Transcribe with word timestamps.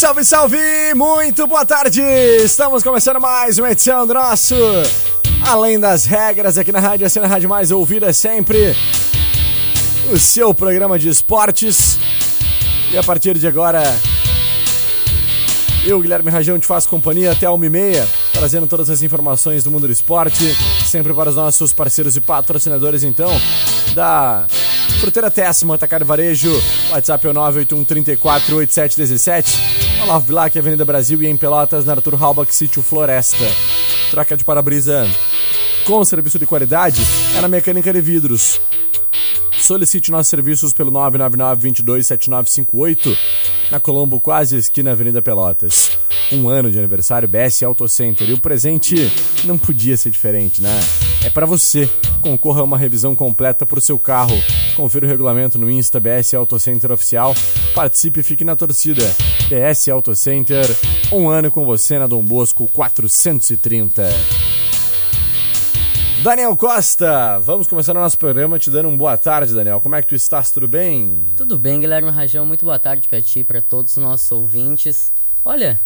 Salve, 0.00 0.24
salve! 0.24 0.94
Muito 0.96 1.46
boa 1.46 1.66
tarde! 1.66 2.00
Estamos 2.42 2.82
começando 2.82 3.20
mais 3.20 3.58
uma 3.58 3.70
edição 3.70 4.06
do 4.06 4.14
nosso 4.14 4.54
Além 5.46 5.78
das 5.78 6.06
Regras 6.06 6.56
aqui 6.56 6.72
na 6.72 6.80
Rádio, 6.80 7.06
assim 7.06 7.20
na 7.20 7.26
Rádio 7.26 7.50
Mais 7.50 7.70
Ouvida 7.70 8.10
sempre. 8.14 8.74
O 10.10 10.18
seu 10.18 10.54
programa 10.54 10.98
de 10.98 11.10
esportes. 11.10 11.98
E 12.90 12.96
a 12.96 13.02
partir 13.02 13.36
de 13.36 13.46
agora, 13.46 13.82
eu, 15.84 16.00
Guilherme 16.00 16.30
Rajão, 16.30 16.58
te 16.58 16.66
faço 16.66 16.88
companhia 16.88 17.32
até 17.32 17.44
a 17.44 17.50
1h30, 17.50 18.02
trazendo 18.32 18.66
todas 18.66 18.88
as 18.88 19.02
informações 19.02 19.64
do 19.64 19.70
mundo 19.70 19.86
do 19.86 19.92
esporte, 19.92 20.56
sempre 20.86 21.12
para 21.12 21.28
os 21.28 21.36
nossos 21.36 21.74
parceiros 21.74 22.16
e 22.16 22.22
patrocinadores, 22.22 23.04
então, 23.04 23.30
da 23.94 24.46
Fruteira 24.98 25.30
Tessima, 25.30 25.74
Atacar 25.74 26.02
Varejo, 26.04 26.50
WhatsApp 26.90 27.26
é 27.26 27.30
o 27.30 27.34
981 27.34 27.84
34 27.84 28.56
8717 28.56 29.69
Olavo 30.02 30.26
Bilac, 30.26 30.58
Avenida 30.58 30.84
Brasil 30.84 31.22
e 31.22 31.26
em 31.26 31.36
Pelotas, 31.36 31.84
na 31.84 31.92
Arthur 31.92 32.20
Halbach, 32.20 32.52
Sítio 32.54 32.82
Floresta. 32.82 33.44
Troca 34.10 34.36
de 34.36 34.44
para-brisa 34.44 35.06
com 35.84 36.04
serviço 36.04 36.38
de 36.38 36.46
qualidade 36.46 37.02
é 37.36 37.40
na 37.40 37.48
Mecânica 37.48 37.92
de 37.92 38.00
Vidros. 38.00 38.60
Solicite 39.58 40.10
nossos 40.10 40.28
serviços 40.28 40.72
pelo 40.72 40.90
999-227958 40.92 43.16
na 43.70 43.78
Colombo, 43.78 44.18
quase 44.20 44.56
esquina 44.56 44.92
Avenida 44.92 45.20
Pelotas. 45.20 45.98
Um 46.32 46.48
ano 46.48 46.70
de 46.70 46.78
aniversário 46.78 47.28
BS 47.28 47.64
Auto 47.64 47.86
Center 47.88 48.26
e 48.28 48.32
o 48.32 48.40
presente 48.40 49.12
não 49.44 49.58
podia 49.58 49.96
ser 49.96 50.10
diferente, 50.10 50.62
né? 50.62 50.80
É 51.24 51.30
para 51.30 51.44
você. 51.44 51.90
Concorra 52.20 52.60
a 52.60 52.64
uma 52.64 52.78
revisão 52.78 53.16
completa 53.16 53.66
para 53.66 53.78
o 53.78 53.82
seu 53.82 53.98
carro. 53.98 54.40
Confira 54.76 55.06
o 55.06 55.08
regulamento 55.08 55.58
no 55.58 55.70
Insta 55.70 56.00
BS 56.00 56.34
Auto 56.34 56.58
Center 56.58 56.90
Oficial. 56.92 57.34
Participe 57.74 58.20
e 58.20 58.22
fique 58.22 58.44
na 58.44 58.56
torcida. 58.56 59.02
BS 59.48 59.88
Auto 59.88 60.14
Center, 60.14 60.66
um 61.12 61.28
ano 61.28 61.50
com 61.50 61.64
você 61.64 61.98
na 61.98 62.06
Dom 62.06 62.22
Bosco 62.22 62.68
430. 62.72 64.08
Daniel 66.22 66.54
Costa, 66.56 67.38
vamos 67.38 67.66
começar 67.66 67.92
o 67.92 68.00
nosso 68.00 68.18
programa 68.18 68.58
te 68.58 68.70
dando 68.70 68.88
um 68.88 68.96
boa 68.96 69.16
tarde, 69.16 69.54
Daniel. 69.54 69.80
Como 69.80 69.94
é 69.94 70.02
que 70.02 70.08
tu 70.08 70.14
estás? 70.14 70.50
Tudo 70.50 70.68
bem? 70.68 71.24
Tudo 71.36 71.58
bem, 71.58 71.80
Guilherme 71.80 72.10
Rajão. 72.10 72.44
Muito 72.44 72.64
boa 72.64 72.78
tarde 72.78 73.08
para 73.08 73.22
ti, 73.22 73.42
para 73.42 73.62
todos 73.62 73.96
os 73.96 74.02
nossos 74.02 74.30
ouvintes. 74.30 75.12
Olha, 75.44 75.80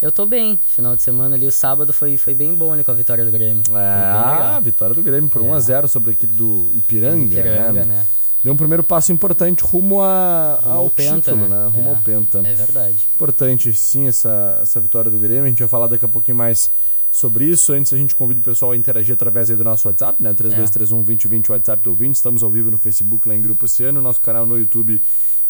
eu 0.00 0.12
tô 0.12 0.24
bem. 0.24 0.60
Final 0.66 0.94
de 0.94 1.02
semana 1.02 1.34
ali, 1.34 1.46
o 1.46 1.50
sábado 1.50 1.92
foi, 1.92 2.16
foi 2.16 2.34
bem 2.34 2.54
bom 2.54 2.72
ali 2.72 2.84
com 2.84 2.90
a 2.90 2.94
vitória 2.94 3.24
do 3.24 3.30
Grêmio. 3.30 3.62
É, 3.74 4.54
a 4.56 4.60
vitória 4.60 4.94
do 4.94 5.02
Grêmio 5.02 5.28
por 5.28 5.42
é. 5.42 5.46
1x0 5.46 5.88
sobre 5.88 6.10
a 6.10 6.12
equipe 6.12 6.32
do 6.32 6.70
Ipiranga. 6.74 7.24
Ipiranga, 7.24 7.84
né? 7.84 7.84
né? 7.84 8.06
Deu 8.42 8.52
um 8.52 8.56
primeiro 8.56 8.82
passo 8.82 9.12
importante 9.12 9.62
rumo, 9.62 10.02
a, 10.02 10.58
rumo 10.60 10.72
ao, 10.72 10.78
ao 10.84 10.90
título, 10.90 11.14
penta, 11.14 11.36
né? 11.36 11.48
né? 11.48 11.66
Rumo 11.66 11.88
é, 11.88 11.94
ao 11.94 12.02
Penta. 12.02 12.38
É 12.44 12.54
verdade. 12.54 12.96
Importante, 13.14 13.72
sim, 13.72 14.08
essa, 14.08 14.58
essa 14.60 14.80
vitória 14.80 15.10
do 15.10 15.18
Grêmio. 15.18 15.44
A 15.44 15.48
gente 15.48 15.60
vai 15.60 15.68
falar 15.68 15.86
daqui 15.86 16.04
a 16.04 16.08
pouquinho 16.08 16.36
mais 16.36 16.68
sobre 17.08 17.44
isso. 17.44 17.72
Antes, 17.72 17.92
a 17.92 17.96
gente 17.96 18.16
convida 18.16 18.40
o 18.40 18.42
pessoal 18.42 18.72
a 18.72 18.76
interagir 18.76 19.12
através 19.12 19.48
do 19.48 19.62
nosso 19.62 19.86
WhatsApp, 19.86 20.20
né? 20.20 20.34
3231-2020, 20.34 21.50
o 21.50 21.52
WhatsApp 21.52 21.82
do 21.84 21.90
ouvinte. 21.90 22.16
Estamos 22.16 22.42
ao 22.42 22.50
vivo 22.50 22.68
no 22.68 22.78
Facebook, 22.78 23.28
lá 23.28 23.36
em 23.36 23.42
Grupo 23.42 23.66
Oceano, 23.66 24.02
nosso 24.02 24.20
canal 24.20 24.44
no 24.44 24.58
YouTube 24.58 25.00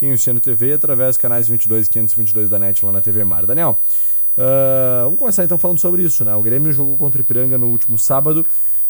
em 0.03 0.13
Oceano 0.13 0.41
TV 0.41 0.71
e 0.71 0.73
através 0.73 1.11
dos 1.11 1.19
canais 1.19 1.49
22 1.49 1.89
522 1.89 2.51
da 2.51 2.59
NET 2.59 2.85
lá 2.85 2.93
na 2.93 3.01
TV 3.01 3.25
Mar. 3.25 3.47
Daniel, 3.47 3.79
uh, 4.37 5.05
vamos 5.05 5.19
começar 5.19 5.45
então 5.45 5.57
falando 5.57 5.79
sobre 5.79 6.03
isso, 6.03 6.25
né? 6.25 6.35
O 6.35 6.43
Grêmio 6.43 6.73
jogou 6.73 6.99
contra 6.99 7.21
o 7.21 7.23
Ipiranga 7.23 7.57
no 7.57 7.69
último 7.69 7.97
sábado. 7.97 8.45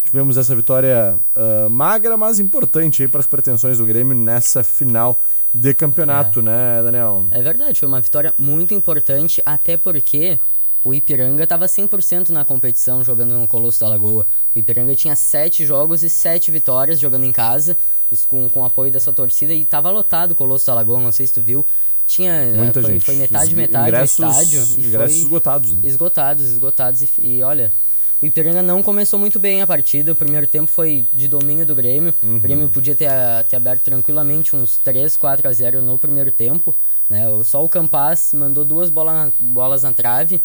Tivemos 0.04 0.36
essa 0.36 0.54
vitória 0.54 1.16
uh, 1.34 1.70
magra, 1.70 2.16
mas 2.16 2.38
importante 2.40 3.06
para 3.08 3.20
as 3.20 3.26
pretensões 3.26 3.78
do 3.78 3.86
Grêmio 3.86 4.14
nessa 4.14 4.62
final 4.62 5.20
de 5.54 5.72
campeonato, 5.74 6.40
é. 6.40 6.42
né, 6.42 6.82
Daniel? 6.82 7.26
É 7.30 7.42
verdade, 7.42 7.78
foi 7.78 7.88
uma 7.88 8.00
vitória 8.00 8.34
muito 8.38 8.74
importante, 8.74 9.42
até 9.44 9.76
porque 9.76 10.38
o 10.84 10.92
Ipiranga 10.92 11.44
estava 11.44 11.66
100% 11.66 12.30
na 12.30 12.44
competição 12.44 13.04
jogando 13.04 13.34
no 13.34 13.46
Colosso 13.46 13.80
da 13.80 13.88
Lagoa. 13.88 14.26
O 14.54 14.58
Ipiranga 14.58 14.94
tinha 14.94 15.14
sete 15.14 15.64
jogos 15.64 16.02
e 16.02 16.10
sete 16.10 16.50
vitórias 16.50 16.98
jogando 16.98 17.24
em 17.24 17.32
casa, 17.32 17.76
isso 18.10 18.26
com, 18.26 18.48
com 18.48 18.60
o 18.60 18.64
apoio 18.64 18.90
dessa 18.90 19.12
torcida, 19.12 19.52
e 19.52 19.62
estava 19.62 19.90
lotado 19.90 20.32
o 20.32 20.34
Colosso 20.34 20.66
da 20.66 20.74
Lagoa, 20.74 21.00
não 21.00 21.12
sei 21.12 21.26
se 21.26 21.34
tu 21.34 21.42
viu. 21.42 21.64
Tinha, 22.04 22.52
Muita 22.56 22.82
foi, 22.82 22.92
gente. 22.94 23.04
foi 23.04 23.14
metade, 23.14 23.46
Os 23.46 23.52
metade 23.52 23.88
ingressos, 23.88 24.16
do 24.16 24.28
estádio. 24.28 24.62
E 24.76 24.86
ingressos 24.86 25.16
esgotados. 25.18 25.72
Né? 25.72 25.80
Esgotados, 25.84 26.44
esgotados. 26.50 27.02
E, 27.02 27.08
e 27.20 27.42
olha, 27.42 27.72
o 28.22 28.26
Ipiranga 28.26 28.62
não 28.62 28.82
começou 28.82 29.18
muito 29.18 29.40
bem 29.40 29.60
a 29.60 29.66
partida. 29.66 30.12
O 30.12 30.16
primeiro 30.16 30.46
tempo 30.46 30.70
foi 30.70 31.04
de 31.12 31.26
domínio 31.26 31.66
do 31.66 31.74
Grêmio. 31.74 32.14
Uhum. 32.22 32.36
O 32.36 32.40
Grêmio 32.40 32.68
podia 32.68 32.94
ter, 32.94 33.10
ter 33.48 33.56
aberto 33.56 33.82
tranquilamente 33.82 34.54
uns 34.54 34.76
3, 34.76 35.16
4 35.16 35.48
a 35.48 35.52
0 35.52 35.82
no 35.82 35.98
primeiro 35.98 36.30
tempo. 36.30 36.74
Né? 37.10 37.24
Só 37.44 37.64
o 37.64 37.68
Campas 37.68 38.32
mandou 38.32 38.64
duas 38.64 38.88
bola 38.88 39.32
bolas 39.40 39.82
na 39.82 39.92
trave. 39.92 40.40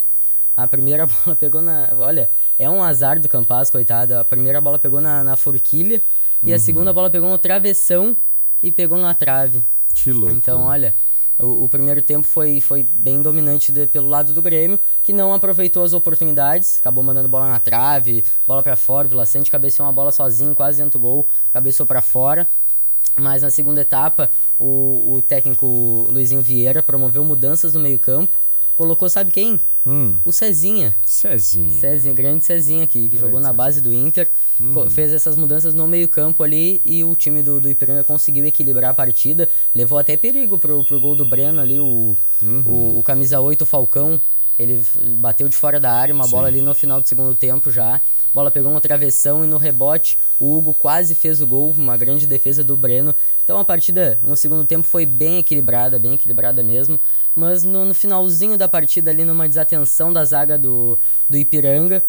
A 0.56 0.68
primeira 0.68 1.06
bola 1.24 1.36
pegou 1.36 1.62
na. 1.62 1.90
Olha, 2.00 2.30
é 2.58 2.68
um 2.68 2.82
azar 2.84 3.20
do 3.20 3.30
Campas, 3.30 3.70
coitado. 3.70 4.16
A 4.16 4.26
primeira 4.26 4.60
bola 4.60 4.80
pegou 4.80 5.00
na, 5.00 5.24
na 5.24 5.36
forquilha. 5.36 6.02
E 6.44 6.50
Uhum. 6.50 6.56
a 6.56 6.60
segunda 6.60 6.94
bola 6.94 7.10
pegou 7.10 7.30
no 7.30 7.38
travessão 7.38 8.16
e 8.62 8.72
pegou 8.72 8.98
na 8.98 9.14
trave. 9.14 9.64
Que 9.94 10.12
louco. 10.12 10.36
Então, 10.36 10.62
olha, 10.64 10.94
o, 11.40 11.66
o, 11.66 11.70
primeiro 11.70 12.02
tempo 12.02 12.26
foi, 12.26 12.60
foi 12.60 12.84
bem 12.84 13.22
dominante 13.22 13.72
de, 13.72 13.88
pelo 13.88 14.08
lado 14.08 14.34
do 14.34 14.42
Grêmio, 14.42 14.80
que 15.04 15.14
não 15.14 15.34
aproveitou 15.34 15.84
as 15.84 15.94
oportunidades, 15.94 16.78
acabou 16.80 17.04
mandando 17.04 17.30
bola 17.30 17.48
na 17.48 17.60
trave, 17.60 18.26
bola 18.48 18.64
para 18.64 18.76
fora, 18.76 19.08
Vila 19.08 19.26
Sante 19.26 19.52
cabeceou 19.52 19.86
uma 19.86 19.94
bola 19.94 20.12
sozinho, 20.12 20.56
quase 20.56 20.82
dentro 20.82 21.00
do 21.00 21.02
gol, 21.02 21.28
cabeçou 21.54 21.86
para 21.86 22.02
fora. 22.02 22.48
Mas 23.20 23.42
na 23.42 23.50
segunda 23.50 23.82
etapa, 23.82 24.30
o, 24.60 25.14
o 25.16 25.22
técnico 25.22 26.08
Luizinho 26.10 26.42
Vieira 26.42 26.84
promoveu 26.84 27.24
mudanças 27.24 27.74
no 27.74 27.80
meio-campo, 27.80 28.38
colocou, 28.78 29.10
sabe 29.10 29.32
quem? 29.32 29.60
Hum. 29.86 30.16
O 30.24 30.32
Cezinha. 30.32 30.96
Cezinha. 31.06 31.80
Cezinha, 31.80 32.14
grande 32.14 32.46
Cezinha 32.46 32.84
aqui, 32.84 33.10
que 33.10 33.18
jogou 33.18 33.40
na 33.40 33.52
base 33.52 33.82
do 33.82 33.92
Inter, 33.92 34.30
uhum. 34.60 34.90
fez 34.90 35.14
essas 35.14 35.36
mudanças 35.36 35.74
no 35.74 35.88
meio-campo 35.88 36.44
ali 36.44 36.82
e 36.86 37.04
o 37.04 37.16
time 37.16 37.42
do, 37.42 37.60
do 37.60 37.70
Ipiranga 37.70 38.04
conseguiu 38.04 38.46
equilibrar 38.46 38.92
a 38.92 38.94
partida. 38.94 39.50
Levou 39.74 39.98
até 39.98 40.16
perigo 40.16 40.60
pro, 40.60 40.86
pro 40.86 41.00
gol 41.00 41.16
do 41.16 41.26
Breno 41.26 41.60
ali, 41.60 41.80
o, 41.80 42.16
uhum. 42.42 42.64
o, 42.66 43.00
o, 43.00 43.04
camisa 43.04 43.40
8, 43.42 43.62
o 43.64 43.66
Falcão. 43.66 44.22
Ele 44.60 44.84
bateu 45.20 45.48
de 45.48 45.56
fora 45.56 45.80
da 45.80 45.92
área, 45.92 46.14
uma 46.14 46.24
Sim. 46.24 46.32
bola 46.32 46.48
ali 46.48 46.62
no 46.62 46.74
final 46.74 47.00
do 47.00 47.08
segundo 47.08 47.36
tempo 47.36 47.70
já. 47.70 47.96
A 47.96 48.02
bola 48.34 48.52
pegou 48.52 48.72
uma 48.72 48.82
travessão 48.82 49.44
e 49.44 49.48
no 49.48 49.58
rebote 49.58 50.18
o 50.40 50.56
Hugo 50.56 50.74
quase 50.74 51.14
fez 51.14 51.42
o 51.42 51.48
gol, 51.48 51.72
uma 51.78 51.96
grande 51.96 52.26
defesa 52.26 52.64
do 52.64 52.76
Breno. 52.76 53.14
Então 53.44 53.60
a 53.60 53.66
partida 53.66 54.20
no 54.22 54.36
segundo 54.36 54.66
tempo 54.66 54.88
foi 54.88 55.06
bem 55.06 55.38
equilibrada, 55.38 56.00
bem 56.00 56.16
equilibrada 56.16 56.64
mesmo. 56.64 57.00
Mas 57.36 57.64
no, 57.64 57.86
no 57.86 57.94
finalzinho 57.94 58.58
da 58.58 58.68
partida 58.68 59.12
ali, 59.12 59.24
numa 59.24 59.48
desatenção 59.48 60.12
da 60.12 60.26
zaga 60.26 60.58
do, 60.58 60.98
do 61.30 61.38
Ipiranga, 61.38 62.04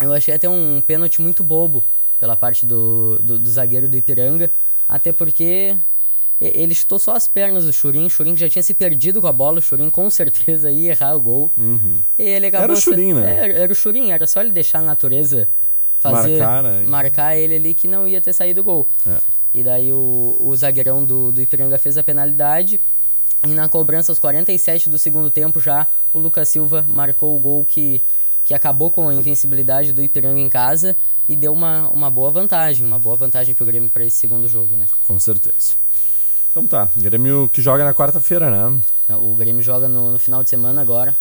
eu 0.00 0.12
achei 0.12 0.32
até 0.32 0.48
um 0.48 0.80
pênalti 0.80 1.20
muito 1.20 1.42
bobo 1.42 1.82
pela 2.20 2.36
parte 2.36 2.64
do, 2.64 3.18
do, 3.18 3.38
do 3.38 3.50
zagueiro 3.50 3.88
do 3.88 3.96
Ipiranga. 3.96 4.50
Até 4.88 5.12
porque 5.12 5.76
ele 6.40 6.74
chutou 6.74 6.98
só 6.98 7.14
as 7.14 7.28
pernas 7.28 7.66
do 7.66 7.72
Churin, 7.72 8.06
o 8.06 8.10
Churin 8.10 8.36
já 8.36 8.48
tinha 8.48 8.62
se 8.62 8.72
perdido 8.72 9.20
com 9.20 9.26
a 9.26 9.32
bola, 9.32 9.58
o 9.58 9.62
Churin 9.62 9.90
com 9.90 10.08
certeza 10.10 10.70
ia 10.70 10.90
errar 10.90 11.14
o 11.14 11.20
gol. 11.20 11.52
Uhum. 11.56 12.00
Era 12.64 12.72
o 12.72 12.76
Churin, 12.76 13.12
né? 13.12 13.36
Era, 13.36 13.52
era, 13.52 13.72
o 13.72 13.74
Churin, 13.74 14.10
era 14.10 14.26
só 14.26 14.40
ele 14.40 14.50
deixar 14.50 14.78
a 14.78 14.82
natureza 14.82 15.48
fazer, 15.98 16.38
marcar, 16.38 16.62
né? 16.62 16.84
marcar 16.86 17.36
ele 17.36 17.56
ali 17.56 17.74
que 17.74 17.86
não 17.86 18.08
ia 18.08 18.20
ter 18.20 18.32
saído 18.32 18.62
o 18.62 18.64
gol. 18.64 18.88
É. 19.06 19.18
E 19.52 19.62
daí 19.64 19.92
o, 19.92 20.36
o 20.40 20.56
zagueirão 20.56 21.04
do, 21.04 21.30
do 21.30 21.42
Ipiranga 21.42 21.76
fez 21.76 21.98
a 21.98 22.02
penalidade, 22.02 22.80
e 23.46 23.48
na 23.48 23.68
cobrança 23.68 24.12
aos 24.12 24.18
47 24.18 24.88
do 24.88 24.98
segundo 24.98 25.30
tempo 25.30 25.60
já, 25.60 25.86
o 26.12 26.18
Lucas 26.18 26.48
Silva 26.48 26.84
marcou 26.88 27.36
o 27.36 27.38
gol 27.38 27.64
que, 27.64 28.02
que 28.44 28.52
acabou 28.52 28.90
com 28.90 29.08
a 29.08 29.14
invencibilidade 29.14 29.92
do 29.92 30.02
Ipiranga 30.02 30.40
em 30.40 30.48
casa 30.48 30.96
e 31.28 31.34
deu 31.34 31.52
uma, 31.52 31.88
uma 31.88 32.10
boa 32.10 32.30
vantagem, 32.30 32.86
uma 32.86 32.98
boa 32.98 33.16
vantagem 33.16 33.54
pro 33.54 33.64
Grêmio 33.64 33.88
para 33.88 34.04
esse 34.04 34.16
segundo 34.16 34.46
jogo, 34.46 34.76
né? 34.76 34.86
Com 35.00 35.18
certeza. 35.18 35.74
Então 36.50 36.66
tá, 36.66 36.88
Grêmio 36.96 37.48
que 37.52 37.62
joga 37.62 37.84
na 37.84 37.94
quarta-feira, 37.94 38.50
né? 38.50 38.80
O 39.16 39.34
Grêmio 39.36 39.62
joga 39.62 39.88
no, 39.88 40.12
no 40.12 40.18
final 40.18 40.42
de 40.42 40.50
semana 40.50 40.80
agora. 40.80 41.16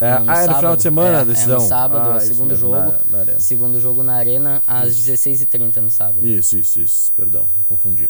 É, 0.00 0.18
no, 0.18 0.24
no 0.24 0.30
ah, 0.30 0.42
é 0.42 0.46
no 0.46 0.54
final 0.54 0.76
de 0.76 0.82
semana 0.82 1.18
a 1.18 1.20
é, 1.20 1.24
decisão? 1.26 1.58
É 1.58 1.62
no 1.62 1.68
sábado, 1.68 2.10
ah, 2.10 2.16
o 2.16 2.20
segundo 2.20 2.48
mesmo, 2.48 2.56
jogo. 2.56 2.94
Na, 3.10 3.24
na. 3.24 3.38
Segundo 3.38 3.80
jogo 3.80 4.02
na 4.02 4.14
Arena, 4.14 4.62
às 4.66 4.96
16h30 4.96 5.76
no 5.76 5.90
sábado. 5.90 6.26
Isso, 6.26 6.56
isso, 6.56 6.80
isso. 6.80 7.12
Perdão, 7.12 7.46
confundi. 7.66 8.08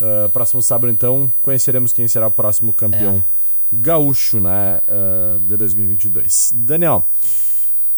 Uh, 0.00 0.28
próximo 0.30 0.62
sábado, 0.62 0.90
então, 0.90 1.30
conheceremos 1.42 1.92
quem 1.92 2.08
será 2.08 2.28
o 2.28 2.30
próximo 2.30 2.72
campeão 2.72 3.16
É. 3.18 3.22
gaúcho 3.70 4.40
né, 4.40 4.80
uh, 4.88 5.38
de 5.40 5.56
2022. 5.58 6.52
Daniel, 6.54 7.06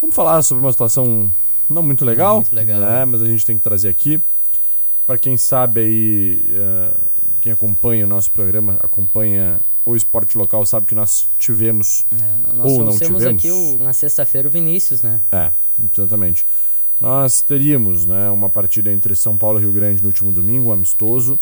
vamos 0.00 0.16
falar 0.16 0.42
sobre 0.42 0.64
uma 0.64 0.72
situação 0.72 1.32
não 1.68 1.84
muito 1.84 2.04
legal, 2.04 2.36
muito 2.36 2.54
legal, 2.54 2.80
né? 2.80 3.04
mas 3.04 3.22
a 3.22 3.26
gente 3.26 3.46
tem 3.46 3.56
que 3.56 3.62
trazer 3.62 3.88
aqui. 3.88 4.20
Para 5.10 5.18
quem 5.18 5.36
sabe 5.36 5.80
aí, 5.80 6.46
uh, 6.52 6.96
quem 7.40 7.50
acompanha 7.50 8.04
o 8.06 8.08
nosso 8.08 8.30
programa, 8.30 8.76
acompanha 8.80 9.60
o 9.84 9.96
esporte 9.96 10.38
local, 10.38 10.64
sabe 10.64 10.86
que 10.86 10.94
nós 10.94 11.28
tivemos 11.36 12.06
É, 12.12 12.54
nós 12.54 12.70
ou 12.70 12.84
não 12.84 12.96
tivemos. 12.96 13.26
aqui 13.26 13.50
o- 13.50 13.78
na 13.78 13.92
sexta-feira 13.92 14.46
o 14.46 14.50
Vinícius, 14.52 15.02
né? 15.02 15.20
É, 15.32 15.50
exatamente. 15.92 16.46
Nós 17.00 17.42
teríamos 17.42 18.06
né, 18.06 18.30
uma 18.30 18.48
partida 18.48 18.92
entre 18.92 19.16
São 19.16 19.36
Paulo 19.36 19.58
e 19.58 19.62
Rio 19.62 19.72
Grande 19.72 20.00
no 20.00 20.06
último 20.10 20.30
domingo, 20.30 20.68
um 20.68 20.72
amistoso. 20.72 21.36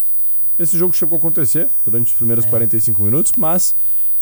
Esse 0.59 0.79
jogo 0.79 0.94
chegou 0.94 1.17
a 1.17 1.19
acontecer 1.19 1.69
durante 1.85 2.06
os 2.06 2.12
primeiros 2.15 2.47
É. 2.47 2.49
45 2.49 3.03
minutos, 3.03 3.32
mas 3.37 3.75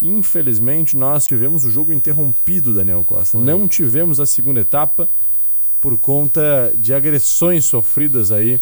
infelizmente 0.03 0.97
nós 0.97 1.25
tivemos 1.25 1.65
o 1.65 1.71
jogo 1.71 1.93
interrompido, 1.93 2.75
Daniel 2.75 3.05
Costa. 3.05 3.39
Foi. 3.39 3.47
Não 3.47 3.69
tivemos 3.69 4.19
a 4.19 4.27
segunda 4.27 4.59
etapa 4.63 5.09
por 5.81 5.97
conta 5.99 6.75
de 6.77 6.93
agressões 6.93 7.65
sofridas 7.65 8.33
aí 8.33 8.61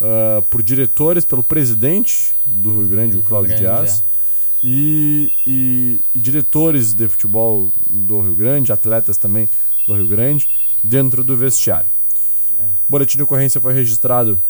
ah, 0.00 0.42
por 0.48 0.62
diretores, 0.62 1.24
pelo 1.24 1.42
presidente 1.42 2.34
do 2.46 2.78
Rio 2.78 2.88
Grande, 2.88 3.16
o 3.18 3.22
Cláudio 3.22 3.56
Grande, 3.56 3.66
é. 3.66 3.76
Dias, 3.82 4.04
e, 4.62 5.32
e- 5.46 6.00
e 6.14 6.18
diretores 6.18 6.92
de 6.94 7.08
futebol 7.08 7.72
do 7.88 8.20
Rio 8.20 8.34
Grande, 8.34 8.72
atletas 8.72 9.16
também 9.16 9.48
do 9.86 9.94
Rio 9.94 10.06
Grande, 10.06 10.48
dentro 10.82 11.24
do 11.24 11.36
vestiário. 11.36 11.90
É. 12.58 12.64
O 12.64 12.90
boletim 12.90 13.16
de 13.16 13.22
ocorrência 13.22 13.60
foi 13.60 13.72
registrado 13.74 14.40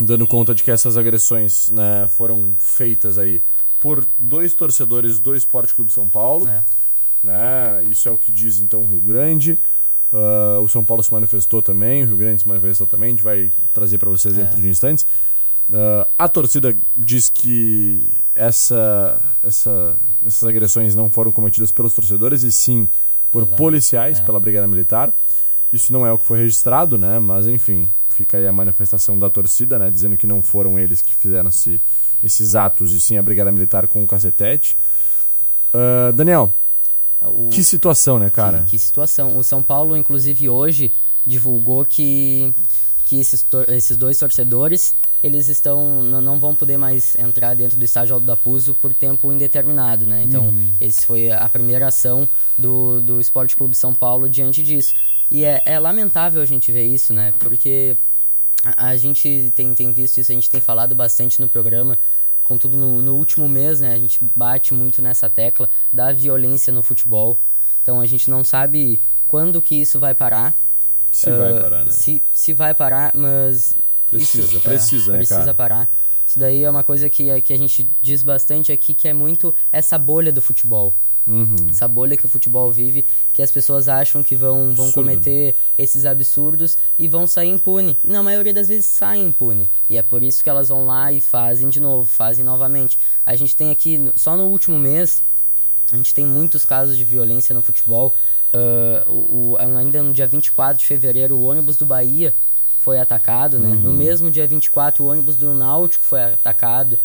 dando 0.00 0.26
conta 0.26 0.54
de 0.54 0.62
que 0.62 0.70
essas 0.70 0.96
agressões 0.96 1.70
né, 1.70 2.08
foram 2.16 2.54
feitas 2.58 3.18
aí 3.18 3.42
por 3.80 4.06
dois 4.18 4.54
torcedores 4.54 5.18
do 5.18 5.34
Esporte 5.34 5.74
Clube 5.74 5.92
São 5.92 6.08
Paulo. 6.08 6.48
É. 6.48 6.64
Né? 7.22 7.84
Isso 7.90 8.08
é 8.08 8.12
o 8.12 8.16
que 8.18 8.30
diz 8.30 8.60
então 8.60 8.82
o 8.82 8.86
Rio 8.86 9.00
Grande. 9.00 9.58
Ah, 10.12 10.60
o 10.60 10.68
São 10.68 10.84
Paulo 10.84 11.02
se 11.02 11.12
manifestou 11.12 11.60
também, 11.62 12.02
o 12.02 12.06
Rio 12.06 12.16
Grande 12.16 12.40
se 12.42 12.48
manifestou 12.48 12.86
também. 12.86 13.08
A 13.08 13.10
gente 13.10 13.22
vai 13.22 13.50
trazer 13.74 13.98
para 13.98 14.08
vocês 14.10 14.36
É. 14.36 14.42
dentro 14.42 14.60
de 14.60 14.68
instantes. 14.68 15.06
Ah, 15.72 16.06
a 16.18 16.28
torcida 16.28 16.76
diz 16.96 17.28
que 17.28 18.14
essa, 18.34 19.20
essa- 19.42 19.96
essas 20.24 20.48
agressões 20.48 20.94
não 20.94 21.10
foram 21.10 21.30
cometidas 21.32 21.70
pelos 21.72 21.92
torcedores 21.94 22.42
e 22.42 22.50
sim 22.52 22.88
por 23.30 23.46
policiais, 23.46 24.18
é. 24.18 24.22
pela 24.22 24.40
Brigada 24.40 24.66
Militar. 24.66 25.12
Isso 25.70 25.92
não 25.92 26.06
é 26.06 26.12
o 26.12 26.16
que 26.16 26.24
foi 26.24 26.38
registrado, 26.38 26.96
né? 26.96 27.18
Mas 27.18 27.46
enfim, 27.46 27.86
fica 28.08 28.38
aí 28.38 28.46
a 28.46 28.52
manifestação 28.52 29.18
da 29.18 29.28
torcida, 29.28 29.78
né? 29.78 29.90
Dizendo 29.90 30.16
que 30.16 30.26
não 30.26 30.40
foram 30.42 30.78
eles 30.78 31.02
que 31.02 31.14
fizeram 31.14 31.50
esse- 31.50 31.80
esses 32.24 32.54
atos 32.54 32.92
e 32.94 33.00
sim 33.00 33.18
a 33.18 33.22
Brigada 33.22 33.52
Militar 33.52 33.86
com 33.86 34.02
o 34.02 34.06
cacetete. 34.06 34.78
Ah, 35.74 36.10
Daniel, 36.14 36.54
O- 37.20 37.48
que 37.48 37.62
situação, 37.64 38.18
né, 38.18 38.30
cara? 38.30 38.60
Que, 38.60 38.72
que 38.72 38.78
situação. 38.78 39.36
O 39.36 39.42
São 39.44 39.62
Paulo, 39.62 39.96
inclusive, 39.96 40.48
hoje 40.48 40.92
divulgou 41.26 41.84
que, 41.84 42.52
que 43.04 43.18
esses, 43.18 43.44
esses 43.68 43.96
dois 43.96 44.18
torcedores 44.18 44.94
eles 45.20 45.48
estão 45.48 46.04
não, 46.04 46.20
não 46.20 46.38
vão 46.38 46.54
poder 46.54 46.76
mais 46.78 47.16
entrar 47.16 47.52
dentro 47.54 47.76
do 47.76 47.84
estádio 47.84 48.14
Alto 48.14 48.24
da 48.24 48.36
Puso 48.36 48.72
por 48.72 48.94
tempo 48.94 49.32
indeterminado, 49.32 50.06
né? 50.06 50.22
Então, 50.22 50.46
Uhum. 50.46 50.70
esse 50.80 51.04
foi 51.04 51.28
a 51.32 51.48
primeira 51.48 51.88
ação 51.88 52.28
do, 52.56 53.00
do 53.00 53.20
Esporte 53.20 53.56
Clube 53.56 53.74
São 53.74 53.92
Paulo 53.92 54.28
diante 54.30 54.62
disso. 54.62 54.94
E 55.28 55.44
é, 55.44 55.60
é 55.66 55.76
lamentável 55.78 56.40
a 56.40 56.46
gente 56.46 56.70
ver 56.70 56.86
isso, 56.86 57.12
né? 57.12 57.34
Porque 57.40 57.96
a, 58.64 58.90
a 58.90 58.96
gente 58.96 59.52
tem, 59.56 59.74
tem 59.74 59.92
visto 59.92 60.18
isso, 60.18 60.30
a 60.30 60.34
gente 60.36 60.48
tem 60.48 60.60
falado 60.60 60.94
bastante 60.94 61.40
no 61.40 61.48
programa. 61.48 61.98
Contudo, 62.48 62.76
no, 62.76 63.02
no 63.02 63.14
último 63.14 63.46
mês, 63.46 63.80
né, 63.80 63.92
a 63.92 63.98
gente 63.98 64.18
bate 64.34 64.72
muito 64.72 65.02
nessa 65.02 65.28
tecla 65.28 65.68
da 65.92 66.10
violência 66.12 66.72
no 66.72 66.82
futebol. 66.82 67.36
Então 67.82 68.00
a 68.00 68.06
gente 68.06 68.28
não 68.30 68.42
sabe 68.42 69.02
quando 69.28 69.60
que 69.60 69.74
isso 69.74 69.98
vai 70.00 70.14
parar. 70.14 70.54
Se 71.12 71.30
vai 71.30 71.56
Ah, 71.56 71.60
parar, 71.60 71.84
né? 71.84 71.90
Se, 71.90 72.22
se 72.32 72.52
vai 72.54 72.74
parar, 72.74 73.12
mas. 73.14 73.74
Precisa, 74.06 74.44
isso- 74.48 74.60
precisa, 74.60 75.12
né, 75.12 75.18
Precisa 75.18 75.40
cara? 75.40 75.54
parar. 75.54 75.90
Isso 76.26 76.38
daí 76.38 76.62
é 76.64 76.70
uma 76.70 76.82
coisa 76.82 77.08
que, 77.10 77.40
que 77.42 77.52
a 77.52 77.58
gente 77.58 77.88
diz 78.02 78.22
bastante 78.22 78.72
aqui, 78.72 78.94
que 78.94 79.06
é 79.08 79.12
muito 79.12 79.54
essa 79.70 79.98
bolha 79.98 80.32
do 80.32 80.40
futebol. 80.42 80.94
Uhum. 81.28 81.68
Essa 81.70 81.86
bolha 81.86 82.16
que 82.16 82.24
o 82.24 82.28
futebol 82.28 82.72
vive, 82.72 83.04
que 83.34 83.42
as 83.42 83.50
pessoas 83.50 83.88
acham 83.88 84.22
que 84.22 84.34
vão, 84.34 84.72
vão 84.74 84.86
Absurdo, 84.86 85.06
né? 85.06 85.12
cometer 85.14 85.54
esses 85.76 86.06
absurdos 86.06 86.76
e 86.98 87.06
vão 87.06 87.26
sair 87.26 87.48
impune. 87.50 87.98
E 88.02 88.08
na 88.08 88.22
maioria 88.22 88.54
das 88.54 88.68
vezes 88.68 88.86
saem 88.86 89.26
impune. 89.26 89.68
E 89.90 89.96
é 89.96 90.02
por 90.02 90.22
isso 90.22 90.42
que 90.42 90.48
elas 90.48 90.68
vão 90.68 90.86
lá 90.86 91.12
e 91.12 91.20
fazem 91.20 91.68
de 91.68 91.78
novo, 91.80 92.04
fazem 92.08 92.44
novamente. 92.44 92.98
A 93.26 93.36
gente 93.36 93.54
tem 93.54 93.70
aqui, 93.70 94.10
só 94.16 94.36
no 94.36 94.44
último 94.44 94.78
mês, 94.78 95.22
a 95.92 95.96
gente 95.96 96.14
tem 96.14 96.26
muitos 96.26 96.64
casos 96.64 96.96
de 96.96 97.04
violência 97.04 97.54
no 97.54 97.60
futebol. 97.62 98.14
Ah, 98.52 99.04
o, 99.08 99.50
o- 99.52 99.56
ainda 99.58 100.02
no 100.02 100.12
dia 100.12 100.26
24 100.26 100.78
de 100.78 100.86
fevereiro, 100.86 101.36
o 101.36 101.42
ônibus 101.44 101.76
do 101.76 101.84
Bahia 101.84 102.34
foi 102.78 102.98
atacado, 102.98 103.58
né? 103.58 103.68
No 103.68 103.92
mesmo 103.92 104.30
dia 104.30 104.46
24, 104.46 105.04
o 105.04 105.08
ônibus 105.08 105.36
do 105.36 105.52
Náutico 105.52 106.04
foi 106.04 106.22
atacado. 106.22 106.98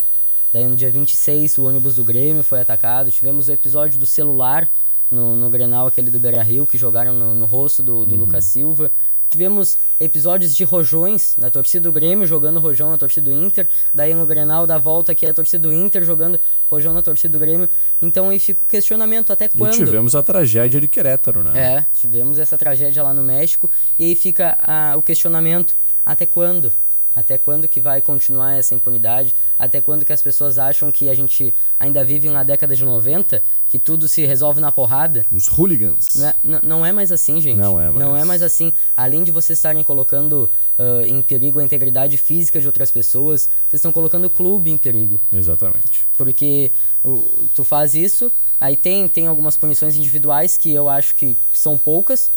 Daí 0.54 0.66
no 0.68 0.76
dia 0.76 0.92
26, 0.92 1.58
o 1.58 1.64
ônibus 1.64 1.96
do 1.96 2.04
Grêmio 2.04 2.44
foi 2.44 2.62
atacado. 2.62 3.12
Tivemos 3.12 3.48
o 3.48 3.52
episódio 3.52 3.98
do 4.00 4.06
celular 4.06 4.70
no, 5.10 5.36
no 5.36 5.50
Grenal, 5.50 5.88
aquele 5.88 6.12
do 6.12 6.20
Beira-Rio, 6.20 6.66
que 6.68 6.78
jogaram 6.78 7.12
no, 7.12 7.34
no 7.34 7.46
rosto 7.46 7.82
do, 7.82 8.06
do 8.06 8.16
Lucas 8.16 8.46
Silva. 8.46 8.92
Tivemos 9.28 9.80
episódios 10.00 10.56
de 10.56 10.64
rojões, 10.64 11.36
da 11.36 11.50
torcida 11.50 11.82
do 11.86 11.92
Grêmio 11.92 12.28
jogando 12.28 12.60
rojão 12.60 12.92
na 12.92 13.00
torcida 13.00 13.32
do 13.32 13.36
Inter. 13.36 13.68
Daí 13.92 14.14
no 14.14 14.28
Grenal 14.28 14.68
da 14.68 14.78
volta, 14.78 15.16
que 15.16 15.26
é 15.26 15.30
a 15.32 15.34
torcida 15.34 15.68
do 15.68 15.74
Inter 15.74 16.04
jogando 16.04 16.40
rojão 16.70 16.94
na 16.94 17.02
torcida 17.02 17.36
do 17.36 17.40
Grêmio. 17.40 17.68
Então 18.00 18.30
aí 18.30 18.38
fica 18.38 18.62
o 18.62 18.68
questionamento, 18.68 19.34
até 19.34 19.46
E 19.46 19.58
quando? 19.58 19.74
tivemos 19.74 20.16
a 20.16 20.22
tragédia 20.22 20.80
de 20.80 20.88
Querétaro, 20.88 21.44
né? 21.44 21.52
É, 21.60 21.86
tivemos 21.96 22.38
essa 22.38 22.60
tragédia 22.60 23.02
lá 23.02 23.12
no 23.12 23.24
México 23.24 23.72
e 23.98 24.04
aí 24.06 24.16
fica 24.16 24.56
ah, 24.62 24.94
o 24.96 25.02
questionamento, 25.02 25.76
até 26.06 26.28
quando? 26.28 26.72
Até 27.16 27.38
quando 27.38 27.68
que 27.68 27.80
vai 27.80 28.02
continuar 28.02 28.54
essa 28.58 28.74
impunidade? 28.74 29.36
Até 29.58 29.80
quando 29.82 30.04
que 30.04 30.12
as 30.14 30.22
pessoas 30.22 30.58
acham 30.58 30.92
que 30.92 31.10
a 31.10 31.14
gente 31.14 31.54
ainda 31.80 32.04
vive 32.04 32.30
na 32.30 32.44
década 32.44 32.76
de 32.76 32.84
90, 32.84 33.42
que 33.70 33.78
tudo 33.78 34.08
se 34.08 34.26
resolve 34.26 34.60
na 34.60 34.72
porrada? 34.72 35.24
Os 35.32 35.48
hooligans. 35.48 36.16
Não 36.16 36.28
é, 36.58 36.62
não 36.64 36.86
é 36.86 36.92
mais 36.92 37.12
assim, 37.12 37.40
gente. 37.40 37.58
Não 37.58 37.80
é 37.80 37.90
mais. 37.90 38.00
Não 38.00 38.18
é 38.18 38.24
mais 38.26 38.42
assim. 38.42 38.74
Além 38.98 39.24
de 39.24 39.32
vocês 39.32 39.60
estarem 39.60 39.84
colocando 39.84 40.50
ah, 40.80 41.02
em 41.06 41.22
perigo 41.22 41.60
a 41.60 41.64
integridade 41.64 42.18
física 42.18 42.60
de 42.60 42.68
outras 42.68 42.90
pessoas, 42.92 43.44
vocês 43.70 43.74
estão 43.80 43.92
colocando 43.92 44.26
o 44.26 44.30
clube 44.30 44.72
em 44.72 44.78
perigo. 44.78 45.20
Exatamente. 45.32 46.08
Porque 46.18 46.72
o- 47.04 47.48
tu 47.54 47.64
faz 47.64 47.94
isso, 47.96 48.32
aí 48.60 48.76
tem, 48.76 49.08
tem 49.08 49.28
algumas 49.28 49.56
punições 49.58 49.96
individuais 49.96 50.58
que 50.58 50.72
eu 50.72 50.90
acho 50.90 51.14
que 51.16 51.38
são 51.52 51.78
poucas, 51.78 52.32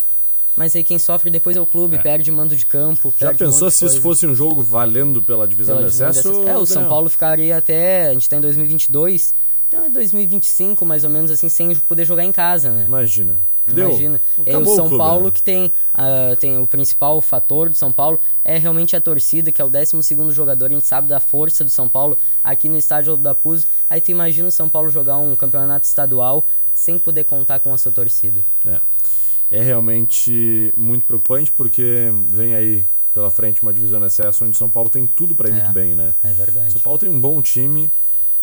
mas 0.56 0.74
aí 0.74 0.82
quem 0.82 0.98
sofre 0.98 1.30
depois 1.30 1.54
é 1.56 1.60
o 1.60 1.66
clube, 1.66 2.02
perde 2.02 2.32
mando 2.32 2.56
de 2.56 2.64
campo. 2.64 3.12
Já 3.18 3.30
um 3.30 3.36
pensou 3.36 3.68
de 3.68 3.74
se 3.74 3.84
isso 3.84 4.00
fosse 4.00 4.26
um 4.26 4.34
jogo 4.34 4.62
valendo 4.62 5.20
pela 5.20 5.46
divisão 5.46 5.76
pela 5.76 5.86
de 5.86 5.92
divisão 5.92 6.10
de 6.10 6.18
acesso? 6.18 6.40
acesso. 6.40 6.48
É, 6.48 6.56
o 6.56 6.64
São? 6.64 6.88
Paulo 6.88 7.10
ficaria 7.10 7.56
até. 7.58 8.08
A 8.08 8.12
gente 8.14 8.28
tá 8.28 8.36
em 8.36 8.40
2022, 8.40 9.34
então 9.68 9.84
é 9.84 9.90
2025 9.90 10.84
mais 10.86 11.04
ou 11.04 11.10
menos 11.10 11.30
assim, 11.30 11.50
sem 11.50 11.74
poder 11.76 12.06
jogar 12.06 12.24
em 12.24 12.32
casa, 12.32 12.70
né? 12.70 12.84
Imagina. 12.86 13.38
Deu. 13.66 13.88
Imagina. 13.88 14.20
É 14.46 14.56
o 14.56 14.64
São 14.64 14.88
clube, 14.88 14.96
Paulo 14.96 15.24
né? 15.26 15.30
que 15.32 15.42
tem, 15.42 15.72
ah, 15.92 16.36
tem 16.38 16.56
o 16.56 16.66
principal 16.66 17.20
fator 17.20 17.68
do 17.68 17.74
São 17.74 17.90
Paulo 17.90 18.20
é 18.44 18.56
realmente 18.58 18.94
a 18.94 19.00
torcida, 19.00 19.50
que 19.50 19.60
é 19.60 19.64
o 19.64 19.68
12 19.68 19.92
jogador. 20.30 20.66
A 20.66 20.74
gente 20.74 20.86
sabe 20.86 21.08
da 21.08 21.18
força 21.18 21.64
do 21.64 21.70
São 21.70 21.88
Paulo 21.88 22.16
aqui 22.42 22.68
no 22.68 22.78
estádio 22.78 23.16
da 23.16 23.34
Puz. 23.34 23.66
Aí 23.90 24.00
tu 24.00 24.10
imagina 24.10 24.48
o 24.48 24.52
São 24.52 24.68
Paulo 24.68 24.88
jogar 24.88 25.18
um 25.18 25.34
campeonato 25.34 25.84
estadual 25.84 26.46
sem 26.72 26.98
poder 26.98 27.24
contar 27.24 27.58
com 27.58 27.74
a 27.74 27.78
sua 27.78 27.90
torcida. 27.90 28.40
É. 28.64 28.80
É 29.50 29.62
realmente 29.62 30.72
muito 30.76 31.06
preocupante 31.06 31.52
porque 31.52 32.10
vem 32.28 32.54
aí 32.54 32.84
pela 33.14 33.30
frente 33.30 33.62
uma 33.62 33.72
divisão 33.72 33.98
de 34.00 34.06
acesso 34.06 34.44
onde 34.44 34.58
São 34.58 34.68
Paulo 34.68 34.90
tem 34.90 35.06
tudo 35.06 35.34
para 35.34 35.48
ir 35.48 35.52
É. 35.52 35.54
muito 35.54 35.72
bem, 35.72 35.94
né? 35.94 36.12
É 36.22 36.32
verdade. 36.32 36.72
São 36.72 36.80
Paulo 36.80 36.98
tem 36.98 37.08
um 37.08 37.20
bom 37.20 37.40
time. 37.40 37.90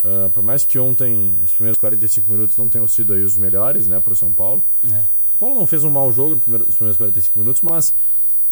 ah, 0.05 0.29
por 0.33 0.43
mais 0.43 0.65
que 0.65 0.77
ontem 0.79 1.39
os 1.43 1.53
primeiros 1.53 1.77
45 1.77 2.29
minutos 2.31 2.57
não 2.57 2.67
tenham 2.67 2.88
sido 2.89 3.13
aí 3.13 3.22
os 3.24 3.38
melhores, 3.38 3.88
né, 3.88 4.00
para 4.01 4.12
o 4.12 4.15
São 4.15 4.33
Paulo. 4.33 4.62
É. 4.83 4.88
São 4.89 5.05
Paulo 5.39 5.55
não 5.55 5.65
fez 5.67 5.83
um 5.86 5.89
mau 5.89 6.12
jogo 6.12 6.41
nos 6.45 6.75
primeiros 6.75 6.98
45 6.98 7.39
minutos, 7.39 7.62
mas 7.62 7.93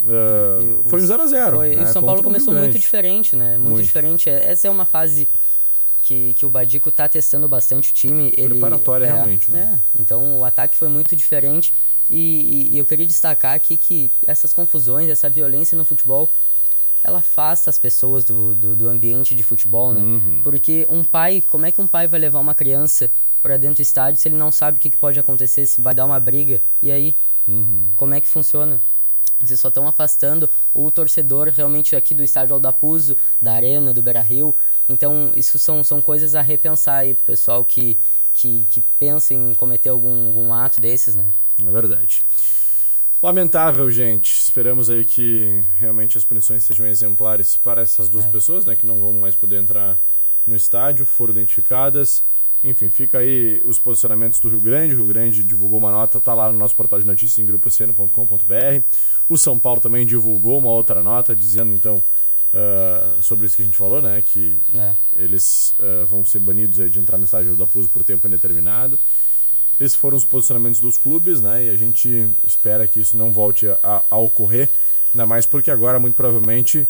o- 0.02 0.84
foi 0.90 1.02
um 1.02 1.06
0 1.06 1.22
a 1.24 1.28
0 1.28 1.58
Foi- 1.58 1.76
né, 1.76 1.82
e 1.82 1.86
o 1.86 1.88
São 1.88 2.04
Paulo 2.04 2.24
começou 2.24 2.54
muito 2.54 2.78
diferente, 2.80 3.36
né? 3.36 3.58
Muito, 3.58 3.72
Muito. 3.72 3.84
diferente. 3.86 4.30
É- 4.30 4.52
Essa 4.52 4.68
é 4.68 4.72
uma 4.72 4.86
fase 4.86 5.28
que, 6.04 6.34
que 6.36 6.46
o 6.46 6.50
Badico 6.50 6.90
tá 6.92 7.08
testando 7.08 7.48
bastante 7.48 7.92
o 7.92 7.94
time. 7.94 8.34
Ele, 8.38 8.50
Preparatória, 8.50 9.06
é, 9.06 9.12
realmente, 9.12 9.52
né? 9.52 9.80
é. 9.96 10.02
Então 10.02 10.40
o 10.40 10.46
ataque 10.46 10.76
foi 10.78 10.88
muito 10.90 11.16
diferente 11.16 11.74
E, 12.10 12.70
e, 12.72 12.78
eu 12.78 12.86
queria 12.86 13.06
destacar 13.06 13.54
aqui 13.54 13.78
que 13.78 14.12
essas 14.28 14.52
confusões, 14.52 15.10
essa 15.10 15.30
violência 15.30 15.78
no 15.78 15.86
futebol, 15.86 16.30
ela 17.04 17.20
afasta 17.20 17.70
as 17.70 17.80
pessoas 17.80 18.24
do, 18.24 18.54
do, 18.54 18.76
do 18.76 18.90
ambiente 18.90 19.34
de 19.34 19.44
futebol, 19.44 19.94
né? 19.94 20.02
Uhum. 20.02 20.42
Porque 20.44 20.86
um 20.90 21.04
pai, 21.04 21.42
como 21.42 21.66
é 21.66 21.72
que 21.72 21.82
um 21.82 21.88
pai 21.88 22.08
vai 22.08 22.20
levar 22.20 22.40
uma 22.40 22.54
criança 22.54 23.10
para 23.42 23.58
dentro 23.58 23.78
do 23.78 23.82
estádio 23.82 24.22
se 24.22 24.28
ele 24.28 24.36
não 24.36 24.52
sabe 24.52 24.78
o 24.78 24.82
que, 24.82 24.90
que, 24.90 24.98
pode 24.98 25.20
acontecer, 25.20 25.66
se 25.66 25.82
vai 25.82 25.96
dar 25.96 26.06
uma 26.06 26.20
briga? 26.20 26.62
E 26.82 26.92
aí? 26.92 27.16
Uhum. 27.48 27.90
Como 27.96 28.14
é 28.14 28.22
que 28.22 28.28
funciona? 28.28 28.80
Vocês 29.40 29.60
só 29.60 29.70
estão 29.70 29.88
afastando 29.88 30.50
o 30.74 30.92
torcedor 30.92 31.50
realmente 31.50 31.96
aqui 31.96 32.14
do 32.14 32.24
estádio 32.24 32.54
Aldapuzo, 32.54 33.18
da 33.42 33.54
Arena, 33.54 33.94
do 33.94 34.02
Beira-Rio. 34.02 34.56
Então, 34.88 35.32
isso 35.36 35.58
são, 35.58 35.84
são 35.84 36.02
coisas 36.02 36.36
a 36.36 36.42
repensar 36.42 36.98
aí 36.98 37.16
pro 37.16 37.26
pessoal 37.26 37.66
que, 37.66 37.98
que, 38.34 38.68
que 38.70 38.82
pensa 38.82 39.34
em 39.34 39.56
cometer 39.56 39.90
algum, 39.90 40.28
algum 40.28 40.54
ato 40.54 40.80
desses, 40.80 41.16
né? 41.16 41.32
É 41.70 41.72
verdade. 41.72 42.24
Lamentável, 43.22 43.90
gente. 43.92 44.42
Esperamos 44.42 44.90
aí 44.90 45.06
que 45.06 45.64
realmente 45.78 46.18
as 46.18 46.26
punições 46.26 46.64
sejam 46.64 46.88
exemplares 46.88 47.56
para 47.56 47.82
essas 47.82 48.10
duas 48.10 48.26
é. 48.26 48.30
pessoas, 48.30 48.66
né? 48.66 48.76
Que 48.76 48.88
não 48.88 48.98
vão 48.98 49.14
mais 49.14 49.36
poder 49.36 49.62
entrar 49.62 49.98
no 50.46 50.56
estádio, 50.56 51.06
foram 51.06 51.34
identificadas. 51.34 52.24
Enfim, 52.64 52.90
fica 52.90 53.20
aí 53.20 53.62
os 53.66 53.80
posicionamentos 53.80 54.40
do 54.40 54.50
Rio 54.50 54.60
Grande. 54.60 54.94
O 54.94 54.98
Rio 54.98 55.08
Grande 55.08 55.44
divulgou 55.44 55.80
uma 55.80 55.92
nota, 55.92 56.20
tá 56.20 56.34
lá 56.34 56.52
no 56.52 56.58
nosso 56.58 56.76
portal 56.76 57.00
de 57.00 57.06
notícias 57.06 57.38
em 57.40 57.46
grupoceno.com.br. 57.46 58.84
O 59.28 59.38
São 59.38 59.58
Paulo 59.58 59.82
também 59.82 60.06
divulgou 60.06 60.58
uma 60.58 60.70
outra 60.70 61.02
nota, 61.02 61.36
dizendo 61.36 61.74
então 61.74 62.04
uh, 62.54 63.22
sobre 63.22 63.48
isso 63.48 63.56
que 63.56 63.62
a 63.64 63.66
gente 63.66 63.78
falou, 63.78 64.02
né? 64.02 64.24
Que 64.26 64.60
é. 64.76 64.96
eles 65.16 65.74
uh, 65.80 66.06
vão 66.06 66.24
ser 66.24 66.40
banidos 66.40 66.80
aí 66.80 66.90
de 66.90 67.00
entrar 67.00 67.18
no 67.18 67.26
estádio 67.26 67.56
da 67.56 67.66
PUS 67.66 67.88
por 67.88 68.04
tempo 68.04 68.28
indeterminado. 68.28 68.98
Esses 69.82 69.96
foram 69.96 70.16
os 70.16 70.24
posicionamentos 70.24 70.80
dos 70.80 70.96
clubes, 70.96 71.42
né? 71.42 71.66
E 71.66 71.70
a 71.72 71.76
gente 71.76 72.30
espera 72.46 72.88
que 72.88 73.00
isso 73.00 73.18
não 73.18 73.32
volte 73.32 73.68
a, 73.68 74.04
a 74.12 74.18
ocorrer. 74.18 74.70
Ainda 75.12 75.26
mais 75.26 75.48
porque 75.48 75.72
agora, 75.72 76.00
muito 76.00 76.14
provavelmente, 76.14 76.88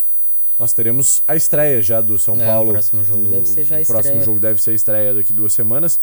nós 0.60 0.74
teremos 0.74 1.24
a 1.26 1.34
estreia 1.34 1.82
já 1.82 2.02
do 2.02 2.20
São 2.20 2.36
é, 2.36 2.46
Paulo. 2.46 2.72
O 2.72 2.74
próximo 2.74 3.02
jogo 3.02 3.30
deve 3.30 3.46
ser 3.46 3.64
já 3.64 3.78
a 3.78 3.82
estreia. 3.82 4.00
O 4.00 4.04
próximo 4.04 4.24
jogo 4.24 4.40
deve 4.42 4.62
ser 4.62 4.72
a 4.72 4.74
estreia 4.74 5.14
daqui 5.14 5.32
duas 5.32 5.54
semanas. 5.54 6.00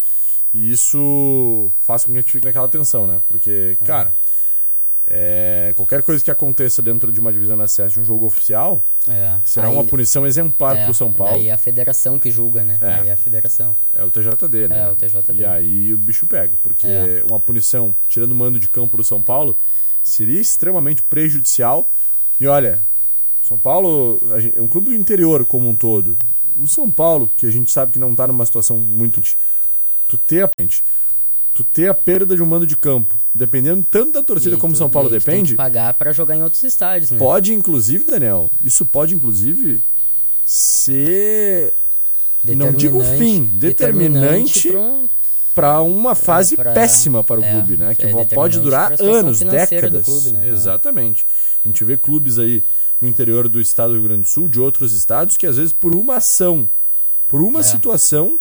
E 0.52 0.70
isso 0.70 1.70
faz 1.78 2.06
com 2.06 2.12
que 2.12 2.18
a 2.18 2.20
gente 2.22 2.32
fique 2.32 2.46
naquela 2.46 2.68
tensão, 2.68 3.06
né? 3.06 3.20
Porque, 3.28 3.76
é. 3.78 3.84
cara, 3.84 4.14
é, 5.10 5.72
qualquer 5.74 6.02
coisa 6.02 6.22
que 6.22 6.30
aconteça 6.30 6.82
dentro 6.82 7.10
de 7.10 7.18
uma 7.18 7.32
divisão 7.32 7.56
de 7.56 7.62
acesso 7.62 7.94
de 7.94 8.00
um 8.00 8.04
jogo 8.04 8.26
oficial 8.26 8.84
é. 9.08 9.38
será 9.42 9.68
Aí, 9.68 9.72
uma 9.72 9.82
punição 9.82 10.26
exemplar 10.26 10.76
é, 10.76 10.82
para 10.82 10.90
o 10.90 10.94
São 10.94 11.10
Paulo. 11.10 11.34
Aí 11.34 11.46
é 11.48 11.52
a 11.52 11.56
federação 11.56 12.18
que 12.18 12.30
julga, 12.30 12.62
né? 12.62 12.78
É. 12.82 12.94
Aí 12.94 13.08
é 13.08 13.12
a 13.12 13.16
federação. 13.16 13.74
É 13.94 14.04
o 14.04 14.10
TJD, 14.10 14.68
né? 14.68 14.82
É 14.82 14.90
o 14.90 14.94
TJD. 14.94 15.40
E 15.40 15.44
aí 15.46 15.94
o 15.94 15.98
bicho 15.98 16.26
pega, 16.26 16.58
porque 16.62 16.86
é. 16.86 17.22
uma 17.26 17.40
punição 17.40 17.96
tirando 18.06 18.32
o 18.32 18.34
mando 18.34 18.58
de 18.58 18.68
campo 18.68 18.98
do 18.98 19.04
São 19.04 19.22
Paulo 19.22 19.56
seria 20.02 20.38
extremamente 20.38 21.02
prejudicial. 21.02 21.90
E 22.38 22.46
olha, 22.46 22.86
São 23.42 23.58
Paulo 23.58 24.20
é 24.54 24.60
um 24.60 24.68
clube 24.68 24.90
do 24.90 24.94
interior 24.94 25.46
como 25.46 25.70
um 25.70 25.74
todo. 25.74 26.18
O 26.54 26.66
São 26.66 26.90
Paulo, 26.90 27.30
que 27.34 27.46
a 27.46 27.50
gente 27.50 27.72
sabe 27.72 27.92
que 27.92 27.98
não 27.98 28.10
está 28.10 28.26
numa 28.26 28.44
situação 28.44 28.76
muito. 28.76 29.22
Tu 30.06 30.18
ter 30.18 30.44
a 30.44 30.50
tu 31.58 31.64
ter 31.64 31.88
a 31.88 31.94
perda 31.94 32.36
de 32.36 32.42
um 32.42 32.46
mando 32.46 32.64
de 32.64 32.76
campo, 32.76 33.16
dependendo 33.34 33.84
tanto 33.90 34.12
da 34.12 34.22
torcida 34.22 34.54
e 34.54 34.58
como 34.58 34.74
tu, 34.74 34.78
São 34.78 34.88
Paulo 34.88 35.10
depende. 35.10 35.56
Pagar 35.56 35.92
para 35.94 36.12
jogar 36.12 36.36
em 36.36 36.42
outros 36.44 36.62
estádios, 36.62 37.10
né? 37.10 37.18
Pode, 37.18 37.52
inclusive, 37.52 38.04
Daniel, 38.04 38.48
isso 38.62 38.86
pode, 38.86 39.12
inclusive, 39.12 39.82
ser. 40.44 41.74
Não 42.44 42.72
digo 42.72 43.02
fim, 43.02 43.46
determinante, 43.46 44.70
para 45.52 45.82
uma 45.82 46.14
fase 46.14 46.54
é, 46.54 46.56
pra, 46.58 46.72
péssima 46.72 47.24
para 47.24 47.40
o 47.40 47.44
é, 47.44 47.50
clube, 47.50 47.76
né? 47.76 47.92
Que 47.92 48.06
é 48.06 48.24
pode 48.26 48.60
durar 48.60 48.92
anos, 49.02 49.40
décadas. 49.40 50.04
Clube, 50.04 50.34
né? 50.34 50.48
Exatamente. 50.50 51.26
A 51.64 51.68
gente 51.68 51.82
vê 51.82 51.96
clubes 51.96 52.38
aí 52.38 52.62
no 53.00 53.08
interior 53.08 53.48
do 53.48 53.60
estado 53.60 53.88
do 53.88 53.94
Rio 53.94 54.04
Grande 54.04 54.22
do 54.22 54.28
Sul, 54.28 54.46
de 54.46 54.60
outros 54.60 54.92
estados, 54.92 55.36
que 55.36 55.44
às 55.44 55.56
vezes 55.56 55.72
por 55.72 55.92
uma 55.92 56.18
ação, 56.18 56.68
por 57.26 57.42
uma 57.42 57.60
é. 57.60 57.64
situação, 57.64 58.38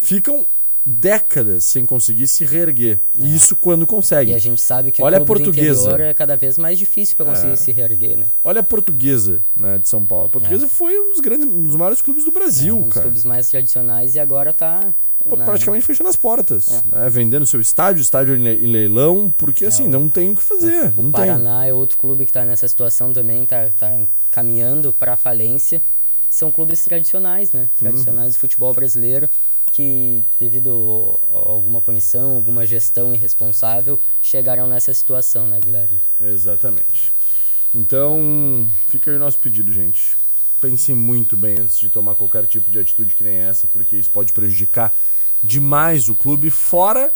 ficam 0.00 0.46
décadas 0.84 1.64
sem 1.64 1.86
conseguir 1.86 2.26
se 2.26 2.44
reerguer. 2.44 3.00
É. 3.18 3.26
Isso 3.26 3.56
quando 3.56 3.86
consegue. 3.86 4.32
E 4.32 4.34
a 4.34 4.38
gente 4.38 4.60
sabe 4.60 4.92
que 4.92 5.02
Olha 5.02 5.20
o 5.20 5.24
clube 5.24 5.42
a 5.42 5.44
portuguesa. 5.44 6.02
é 6.02 6.12
cada 6.12 6.36
vez 6.36 6.58
mais 6.58 6.78
difícil 6.78 7.16
para 7.16 7.26
conseguir 7.26 7.52
é. 7.52 7.56
se 7.56 7.72
reerguer, 7.72 8.18
né? 8.18 8.26
Olha 8.42 8.60
a 8.60 8.62
portuguesa, 8.62 9.40
né, 9.56 9.78
de 9.78 9.88
São 9.88 10.04
Paulo. 10.04 10.26
A 10.26 10.28
portuguesa 10.28 10.66
é. 10.66 10.68
foi 10.68 10.98
um 10.98 11.10
dos 11.10 11.20
grandes, 11.20 11.48
um 11.48 11.62
dos 11.62 11.76
maiores 11.76 12.02
clubes 12.02 12.24
do 12.24 12.30
Brasil, 12.30 12.76
é, 12.76 12.78
um 12.78 12.82
dos 12.82 12.94
cara. 12.94 13.02
clubes 13.06 13.24
mais 13.24 13.48
tradicionais 13.48 14.14
e 14.14 14.20
agora 14.20 14.52
tá 14.52 14.92
na... 15.24 15.44
praticamente 15.44 15.86
fechando 15.86 16.10
as 16.10 16.16
portas, 16.16 16.68
é. 16.70 16.98
né? 16.98 17.08
vendendo 17.08 17.46
seu 17.46 17.60
estádio, 17.60 18.02
estádio 18.02 18.36
em 18.36 18.66
leilão, 18.66 19.32
porque 19.36 19.64
assim, 19.64 19.88
não 19.88 20.08
tem 20.08 20.30
o 20.30 20.36
que 20.36 20.42
fazer. 20.42 20.92
O 20.98 21.10
Paraná 21.10 21.60
tem. 21.60 21.70
é 21.70 21.74
outro 21.74 21.96
clube 21.96 22.24
que 22.24 22.30
está 22.30 22.44
nessa 22.44 22.68
situação 22.68 23.12
também, 23.12 23.46
tá, 23.46 23.70
tá 23.78 24.04
caminhando 24.30 24.92
para 24.92 25.16
falência. 25.16 25.80
São 26.28 26.50
clubes 26.50 26.82
tradicionais, 26.82 27.52
né? 27.52 27.68
Tradicionais 27.76 28.26
uhum. 28.26 28.32
do 28.32 28.40
futebol 28.40 28.74
brasileiro 28.74 29.30
que, 29.74 30.22
devido 30.38 31.18
a 31.32 31.36
alguma 31.50 31.80
punição, 31.80 32.36
alguma 32.36 32.64
gestão 32.64 33.12
irresponsável, 33.12 34.00
chegaram 34.22 34.68
nessa 34.68 34.94
situação, 34.94 35.48
né, 35.48 35.60
Guilherme? 35.60 36.00
Exatamente. 36.20 37.12
Então, 37.74 38.70
fica 38.86 39.10
aí 39.10 39.16
o 39.16 39.20
nosso 39.20 39.40
pedido, 39.40 39.72
gente. 39.72 40.16
Pensem 40.60 40.94
muito 40.94 41.36
bem 41.36 41.58
antes 41.58 41.76
de 41.76 41.90
tomar 41.90 42.14
qualquer 42.14 42.46
tipo 42.46 42.70
de 42.70 42.78
atitude 42.78 43.16
que 43.16 43.24
nem 43.24 43.34
essa, 43.34 43.66
porque 43.66 43.96
isso 43.96 44.10
pode 44.10 44.32
prejudicar 44.32 44.94
demais 45.42 46.08
o 46.08 46.14
clube, 46.14 46.50
fora 46.50 47.12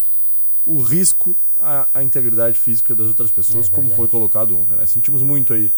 o 0.67 0.81
risco 0.83 1.37
à, 1.61 1.87
à 1.95 2.03
integridade 2.03 2.59
física 2.59 2.93
das 2.93 3.07
outras 3.07 3.31
pessoas, 3.31 3.69
é 3.69 3.71
como 3.71 3.88
foi 3.88 4.09
colocado 4.09 4.59
ontem. 4.59 4.75
Né? 4.75 4.85
Sentimos 4.85 5.23
muito 5.23 5.55
aí 5.55 5.73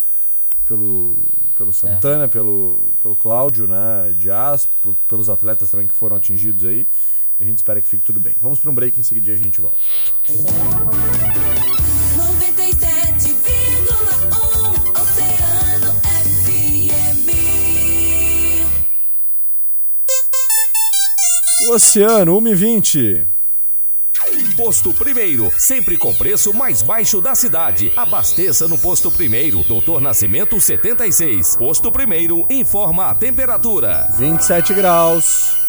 pelo, 0.70 1.20
pelo 1.56 1.72
Santana, 1.72 2.24
é. 2.24 2.28
pelo, 2.28 2.92
pelo 3.00 3.16
Cláudio, 3.16 3.66
né, 3.66 4.14
Dias, 4.16 4.66
por, 4.80 4.94
pelos 5.08 5.28
atletas 5.28 5.68
também 5.68 5.88
que 5.88 5.94
foram 5.94 6.14
atingidos 6.14 6.64
aí. 6.64 6.86
E 7.40 7.42
a 7.42 7.46
gente 7.46 7.56
espera 7.56 7.80
que 7.80 7.88
fique 7.88 8.04
tudo 8.04 8.20
bem. 8.20 8.36
Vamos 8.40 8.60
para 8.60 8.70
um 8.70 8.74
break, 8.74 9.00
em 9.00 9.02
seguida 9.02 9.32
a 9.32 9.36
gente 9.36 9.60
volta. 9.60 9.78
Oceano 21.68 22.38
1 22.38 22.48
e 22.48 22.54
20. 22.54 23.26
Posto 24.60 24.92
Primeiro, 24.92 25.50
sempre 25.56 25.96
com 25.96 26.14
preço 26.14 26.52
mais 26.52 26.82
baixo 26.82 27.18
da 27.18 27.34
cidade. 27.34 27.90
Abasteça 27.96 28.68
no 28.68 28.76
Posto 28.76 29.10
Primeiro, 29.10 29.64
Doutor 29.64 30.02
Nascimento 30.02 30.60
76. 30.60 31.56
Posto 31.56 31.90
Primeiro 31.90 32.44
informa 32.50 33.06
a 33.06 33.14
temperatura: 33.14 34.06
27 34.18 34.74
graus. 34.74 35.59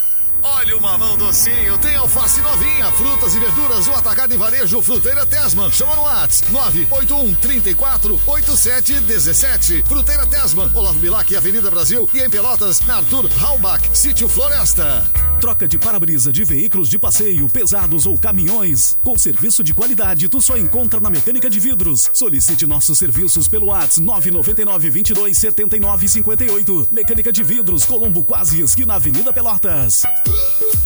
Olha 0.44 0.76
o 0.76 0.82
mamão 0.82 1.18
docinho, 1.18 1.78
tem 1.78 1.96
alface 1.96 2.42
novinha, 2.42 2.92
frutas 2.94 3.36
e 3.36 3.40
verduras, 3.40 3.88
o 3.88 3.94
atacado 3.94 4.34
e 4.34 4.38
varejo 4.38 4.82
Fruteira 4.82 5.26
Tesman. 5.26 5.72
Chama 5.72 5.96
no 5.96 6.04
Whats 6.04 6.44
981 6.52 7.36
34 7.36 8.22
87 8.26 9.00
17. 9.02 9.84
Fruteira 9.84 10.26
Tesman, 10.26 10.72
Olavo 10.74 11.00
Bilac, 11.00 11.36
Avenida 11.36 11.70
Brasil 11.70 12.10
e 12.14 12.20
em 12.20 12.30
Pelotas, 12.30 12.82
Arthur 12.90 13.30
Halbach, 13.40 13.88
Sítio 13.94 14.28
Floresta. 14.28 15.08
Troca 15.40 15.68
de 15.68 15.80
para-brisa 15.80 16.32
de 16.32 16.44
veículos 16.44 16.88
de 16.88 17.00
passeio, 17.00 17.50
pesados 17.50 18.06
ou 18.06 18.16
caminhões. 18.16 18.96
Com 19.04 19.18
serviço 19.18 19.64
de 19.64 19.74
qualidade, 19.74 20.30
tu 20.30 20.40
só 20.40 20.56
encontra 20.56 21.00
na 21.00 21.10
Mecânica 21.10 21.50
de 21.50 21.60
Vidros. 21.60 22.12
Solicite 22.14 22.68
nossos 22.68 23.00
serviços 23.00 23.48
pelo 23.48 23.68
Whats 23.68 23.98
999 23.98 24.90
22 24.92 25.38
79 25.38 26.08
58. 26.08 26.90
Mecânica 26.92 27.32
de 27.32 27.44
Vidros, 27.44 27.86
Colombo 27.86 28.24
Quase, 28.24 28.62
esquina 28.62 28.96
Avenida 28.96 29.34
Pelotas. 29.34 30.04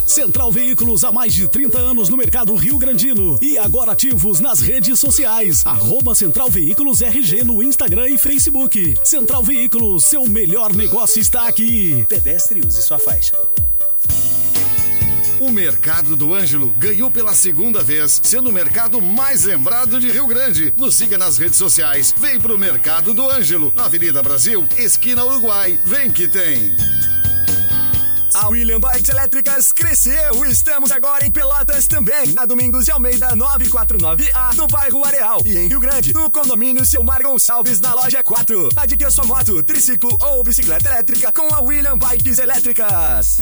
Central 0.05 0.51
Veículos 0.51 1.03
há 1.03 1.11
mais 1.11 1.33
de 1.33 1.47
30 1.47 1.77
anos 1.77 2.09
no 2.09 2.15
mercado 2.15 2.55
Rio 2.55 2.77
Grandino 2.77 3.37
e 3.41 3.57
agora 3.57 3.91
ativos 3.91 4.39
nas 4.39 4.61
redes 4.61 4.99
sociais. 4.99 5.65
Arroba 5.65 6.15
Central 6.15 6.49
Veículos 6.49 7.01
RG 7.01 7.43
no 7.43 7.61
Instagram 7.61 8.07
e 8.07 8.17
Facebook. 8.17 8.95
Central 9.03 9.43
Veículos, 9.43 10.05
seu 10.05 10.25
melhor 10.27 10.73
negócio 10.73 11.19
está 11.19 11.47
aqui. 11.47 12.05
Pedestre 12.07 12.61
use 12.65 12.81
sua 12.81 12.97
faixa. 12.97 13.35
O 15.39 15.51
Mercado 15.51 16.15
do 16.15 16.33
Ângelo 16.33 16.73
ganhou 16.77 17.11
pela 17.11 17.33
segunda 17.33 17.83
vez, 17.83 18.21
sendo 18.23 18.49
o 18.49 18.53
mercado 18.53 19.01
mais 19.01 19.43
lembrado 19.43 19.99
de 19.99 20.09
Rio 20.09 20.27
Grande. 20.27 20.73
Nos 20.77 20.95
siga 20.95 21.17
nas 21.17 21.37
redes 21.37 21.57
sociais. 21.57 22.15
Vem 22.17 22.39
pro 22.39 22.57
Mercado 22.57 23.13
do 23.13 23.29
Ângelo, 23.29 23.73
na 23.75 23.85
Avenida 23.85 24.23
Brasil, 24.23 24.65
esquina 24.77 25.25
Uruguai. 25.25 25.77
Vem 25.85 26.09
que 26.09 26.27
tem. 26.27 26.73
A 28.35 28.49
William 28.49 28.81
Bikes 28.81 29.07
Elétricas 29.07 29.71
cresceu. 29.71 30.43
Estamos 30.45 30.91
agora 30.91 31.25
em 31.25 31.31
Pelotas 31.31 31.87
também, 31.87 32.33
na 32.33 32.45
Domingos 32.45 32.83
de 32.83 32.91
Almeida 32.91 33.29
949A, 33.29 34.55
no 34.55 34.67
bairro 34.67 35.05
Areal. 35.05 35.41
E 35.45 35.57
em 35.57 35.67
Rio 35.69 35.79
Grande, 35.79 36.13
no 36.13 36.29
condomínio 36.29 36.85
Silmar 36.85 37.23
Gonçalves, 37.23 37.79
na 37.79 37.95
loja 37.95 38.21
4. 38.21 38.69
Adquira 38.75 39.09
sua 39.09 39.23
moto, 39.23 39.63
triciclo 39.63 40.17
ou 40.19 40.43
bicicleta 40.43 40.89
elétrica 40.89 41.31
com 41.31 41.53
a 41.53 41.61
William 41.61 41.97
Bikes 41.97 42.37
Elétricas. 42.37 43.39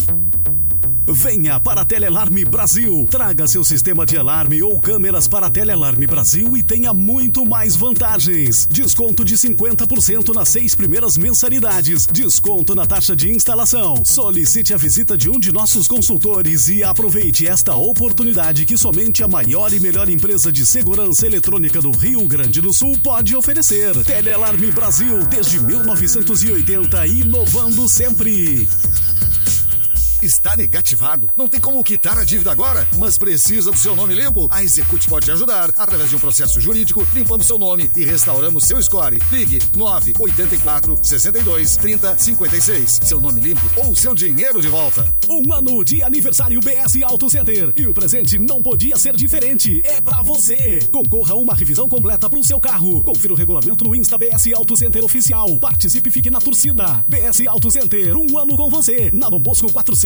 Venha 1.05 1.59
para 1.59 1.81
a 1.81 1.85
Telealarme 1.85 2.45
Brasil. 2.45 3.05
Traga 3.11 3.45
seu 3.45 3.61
sistema 3.65 4.05
de 4.05 4.17
alarme 4.17 4.63
ou 4.63 4.79
câmeras 4.79 5.27
para 5.27 5.47
a 5.47 5.49
Telealarme 5.49 6.07
Brasil 6.07 6.55
e 6.55 6.63
tenha 6.63 6.93
muito 6.93 7.45
mais 7.45 7.75
vantagens. 7.75 8.65
Desconto 8.67 9.25
de 9.25 9.35
50% 9.35 10.33
nas 10.33 10.47
seis 10.47 10.73
primeiras 10.73 11.17
mensalidades. 11.17 12.07
Desconto 12.07 12.73
na 12.73 12.85
taxa 12.85 13.13
de 13.17 13.29
instalação. 13.29 14.03
Solicite 14.05 14.73
a 14.73 14.77
visita 14.77 15.17
de 15.17 15.29
um 15.29 15.37
de 15.37 15.51
nossos 15.51 15.89
consultores 15.89 16.69
e 16.69 16.83
aproveite 16.83 17.45
esta 17.45 17.75
oportunidade 17.75 18.65
que 18.65 18.77
somente 18.77 19.21
a 19.23 19.27
maior 19.27 19.73
e 19.73 19.81
melhor 19.81 20.07
empresa 20.07 20.53
de 20.53 20.65
segurança 20.65 21.27
eletrônica 21.27 21.81
do 21.81 21.91
Rio 21.91 22.25
Grande 22.29 22.61
do 22.61 22.71
Sul 22.71 22.97
pode 23.03 23.35
oferecer. 23.35 23.93
Telealarme 24.05 24.71
Brasil 24.71 25.19
desde 25.25 25.59
1980 25.59 27.07
inovando 27.07 27.89
sempre. 27.89 28.69
Está 30.23 30.55
negativado. 30.55 31.27
Não 31.35 31.49
tem 31.49 31.59
como 31.59 31.83
quitar 31.83 32.17
a 32.17 32.23
dívida 32.23 32.49
agora, 32.49 32.87
mas 32.97 33.17
precisa 33.17 33.69
do 33.69 33.77
seu 33.77 33.93
nome 33.93 34.15
limpo? 34.15 34.47
A 34.49 34.63
Execute 34.63 35.05
pode 35.09 35.29
ajudar 35.29 35.69
através 35.75 36.09
de 36.09 36.15
um 36.15 36.19
processo 36.19 36.61
jurídico, 36.61 37.05
limpando 37.13 37.43
seu 37.43 37.59
nome 37.59 37.91
e 37.93 38.05
restauramos 38.05 38.63
seu 38.63 38.81
score. 38.81 39.21
Ligue 39.33 39.59
984 39.75 40.97
62 41.03 41.75
30 41.75 42.17
56. 42.17 42.99
Seu 43.03 43.19
nome 43.19 43.41
limpo 43.41 43.61
ou 43.75 43.93
seu 43.97 44.15
dinheiro 44.15 44.61
de 44.61 44.69
volta. 44.69 45.13
Um 45.27 45.51
ano 45.51 45.83
de 45.83 46.01
aniversário 46.01 46.61
BS 46.61 47.03
Auto 47.03 47.29
Center. 47.29 47.73
E 47.75 47.85
o 47.85 47.93
presente 47.93 48.39
não 48.39 48.63
podia 48.63 48.95
ser 48.95 49.17
diferente. 49.17 49.81
É 49.83 49.99
pra 49.99 50.21
você. 50.21 50.79
Concorra 50.89 51.33
a 51.33 51.37
uma 51.37 51.53
revisão 51.53 51.89
completa 51.89 52.29
pro 52.29 52.41
seu 52.45 52.61
carro. 52.61 53.03
Confira 53.03 53.33
o 53.33 53.35
regulamento 53.35 53.83
no 53.83 53.93
Insta 53.93 54.17
BS 54.17 54.53
Auto 54.55 54.77
Center 54.77 55.03
Oficial. 55.03 55.59
Participe 55.59 56.07
e 56.07 56.11
fique 56.13 56.31
na 56.31 56.39
torcida. 56.39 57.03
BS 57.09 57.45
Auto 57.45 57.69
Center, 57.69 58.15
um 58.15 58.37
ano 58.37 58.55
com 58.55 58.69
você. 58.69 59.11
Na 59.13 59.27
Dom 59.27 59.41
Bosco 59.41 59.69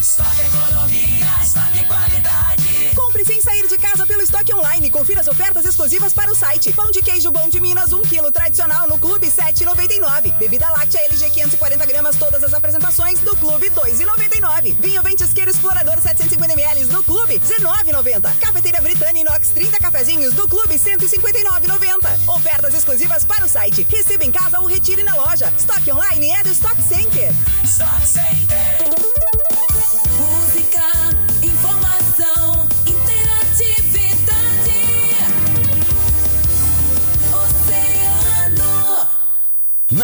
Estoque 0.00 0.40
economia, 0.40 1.26
estoque 1.42 1.84
qualidade. 1.84 2.94
Compre 2.94 3.22
sem 3.22 3.38
sair 3.42 3.68
de 3.68 3.76
casa 3.76 4.06
pelo 4.06 4.22
estoque 4.22 4.54
online. 4.54 4.88
Confira 4.88 5.20
as 5.20 5.28
ofertas 5.28 5.66
exclusivas 5.66 6.14
para 6.14 6.32
o 6.32 6.34
site. 6.34 6.72
Pão 6.72 6.90
de 6.90 7.02
queijo 7.02 7.30
bom 7.30 7.50
de 7.50 7.60
Minas, 7.60 7.92
1 7.92 8.00
kg 8.00 8.32
tradicional 8.32 8.88
no 8.88 8.98
Clube 8.98 9.26
7,99. 9.26 10.38
Bebida 10.38 10.70
láctea 10.70 11.02
LG 11.04 11.28
540 11.28 11.84
gramas, 11.84 12.16
todas 12.16 12.42
as 12.42 12.54
apresentações 12.54 13.20
do 13.20 13.36
Clube 13.36 13.68
2,99. 13.68 14.74
Vinho 14.80 15.02
Ventisqueiro 15.02 15.50
Explorador 15.50 16.00
750 16.00 16.54
ml 16.54 16.86
no 16.86 17.04
Clube 17.04 17.38
19,90. 17.38 18.38
Cafeteira 18.38 18.80
Britânia 18.80 19.20
Inox 19.20 19.50
30 19.50 19.78
cafezinhos 19.80 20.32
do 20.32 20.48
Clube 20.48 20.76
159,90. 20.76 22.26
Ofertas 22.36 22.72
exclusivas 22.72 23.26
para 23.26 23.44
o 23.44 23.48
site. 23.48 23.86
Receba 23.90 24.24
em 24.24 24.32
casa 24.32 24.60
ou 24.60 24.66
retire 24.66 25.02
na 25.02 25.14
loja. 25.14 25.52
Estoque 25.58 25.92
online 25.92 26.30
é 26.30 26.42
do 26.42 26.52
Stock 26.52 26.82
Center. 26.82 27.34
Stock 27.64 28.06
Center. 28.06 28.79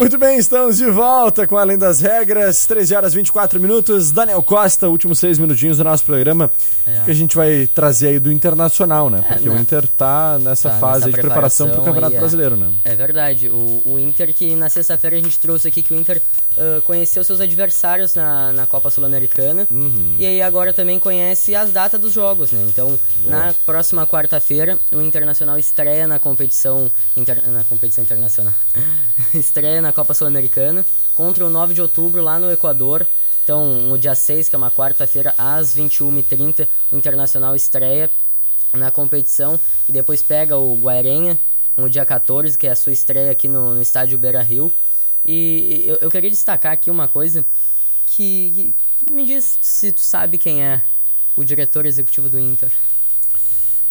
Muito 0.00 0.16
bem, 0.16 0.38
estamos 0.38 0.78
de 0.78 0.86
volta 0.90 1.46
com 1.46 1.58
Além 1.58 1.76
das 1.76 2.00
Regras, 2.00 2.64
13 2.66 2.94
horas 2.94 3.12
24 3.12 3.60
minutos. 3.60 4.10
Daniel 4.10 4.42
Costa, 4.42 4.88
últimos 4.88 5.18
seis 5.18 5.38
minutinhos 5.38 5.76
do 5.76 5.84
nosso 5.84 6.04
programa, 6.04 6.50
É. 6.86 7.02
que 7.04 7.10
a 7.10 7.14
gente 7.14 7.36
vai 7.36 7.66
trazer 7.66 8.08
aí 8.08 8.18
do 8.18 8.32
Internacional, 8.32 9.10
né? 9.10 9.22
É, 9.28 9.34
Porque 9.34 9.48
o 9.50 9.52
né? 9.52 9.60
Inter 9.60 9.86
tá 9.86 10.38
nessa 10.40 10.70
Tá 10.70 10.78
fase 10.78 11.04
nessa 11.04 11.10
de 11.16 11.20
preparação 11.20 11.68
para 11.68 11.80
o 11.82 11.84
Campeonato 11.84 12.12
aí, 12.14 12.16
é. 12.16 12.20
Brasileiro, 12.20 12.56
né? 12.56 12.72
É 12.82 12.94
verdade. 12.94 13.50
O, 13.50 13.82
o 13.84 13.98
Inter, 13.98 14.32
que 14.34 14.56
na 14.56 14.70
sexta-feira 14.70 15.16
a 15.16 15.20
gente 15.20 15.38
trouxe 15.38 15.68
aqui 15.68 15.82
que 15.82 15.92
o 15.92 15.96
Inter 15.96 16.22
ah, 16.60 16.80
conheceu 16.82 17.24
seus 17.24 17.40
adversários 17.40 18.14
na, 18.14 18.52
na 18.52 18.66
Copa 18.66 18.90
Sul-Americana. 18.90 19.66
Uhum. 19.70 20.16
E 20.18 20.26
aí 20.26 20.42
agora 20.42 20.72
também 20.72 20.98
conhece 21.00 21.54
as 21.54 21.72
datas 21.72 21.98
dos 22.00 22.12
jogos, 22.12 22.52
né? 22.52 22.64
Então, 22.68 22.98
na 23.24 23.54
próxima 23.64 24.06
quarta-feira, 24.06 24.78
o 24.92 25.00
Internacional 25.00 25.58
estreia 25.58 26.06
na 26.06 26.18
competição, 26.18 26.90
inter- 27.16 27.48
na 27.50 27.64
competição 27.64 28.04
internacional. 28.04 28.52
estreia 29.34 29.80
na 29.80 29.92
Copa 29.92 30.12
Sul-Americana 30.14 30.84
contra 31.14 31.46
o 31.46 31.50
9 31.50 31.74
de 31.74 31.80
outubro 31.82 32.22
lá 32.22 32.38
no 32.38 32.50
Equador. 32.52 33.06
Então, 33.42 33.64
no 33.74 33.96
dia 33.98 34.14
6, 34.14 34.48
que 34.48 34.54
é 34.54 34.58
uma 34.58 34.70
quarta-feira, 34.70 35.34
às 35.38 35.74
21h30, 35.76 36.68
o 36.92 36.96
Internacional 36.96 37.56
estreia 37.56 38.10
na 38.72 38.90
competição 38.90 39.58
e 39.88 39.92
depois 39.92 40.22
pega 40.22 40.56
o 40.56 40.76
Guairenha 40.76 41.36
no 41.76 41.88
dia 41.88 42.04
14, 42.04 42.56
que 42.58 42.66
é 42.66 42.70
a 42.70 42.76
sua 42.76 42.92
estreia 42.92 43.32
aqui 43.32 43.48
no, 43.48 43.74
no 43.74 43.82
estádio 43.82 44.18
Beira 44.18 44.42
Rio. 44.42 44.72
E 45.24 45.84
eu, 45.86 45.96
eu 45.96 46.10
queria 46.10 46.30
destacar 46.30 46.72
aqui 46.72 46.90
uma 46.90 47.06
coisa 47.08 47.44
que, 48.06 48.74
que 49.04 49.10
me 49.12 49.24
diz 49.26 49.58
se 49.60 49.92
tu 49.92 50.00
sabe 50.00 50.38
quem 50.38 50.62
é 50.64 50.82
o 51.36 51.44
diretor 51.44 51.86
executivo 51.86 52.28
do 52.28 52.38
Inter. 52.38 52.70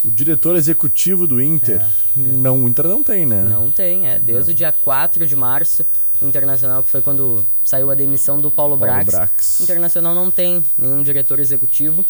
O 0.03 0.09
diretor 0.09 0.55
executivo 0.55 1.27
do 1.27 1.41
Inter, 1.41 1.85
não, 2.15 2.63
o 2.63 2.69
Inter 2.69 2.87
não 2.87 3.03
tem, 3.03 3.25
né? 3.25 3.41
É, 3.45 3.49
Não 3.49 3.69
tem, 3.69 4.07
é. 4.07 4.17
Desde 4.17 4.51
o 4.51 4.53
dia 4.53 4.71
4 4.71 5.27
de 5.27 5.35
março, 5.35 5.85
o 6.21 6.25
Internacional, 6.25 6.81
que 6.83 6.89
foi 6.89 7.01
quando 7.01 7.45
saiu 7.65 7.91
a 7.91 7.95
demissão 7.95 8.39
do 8.39 8.49
Paulo, 8.49 8.77
Paulo 8.77 8.93
Brax. 8.93 9.11
Brax. 9.11 9.59
O 9.59 9.63
Internacional 9.63 10.15
não 10.15 10.31
tem 10.31 10.63
nenhum 10.77 11.03
diretor 11.03 11.37
executivo. 11.39 12.05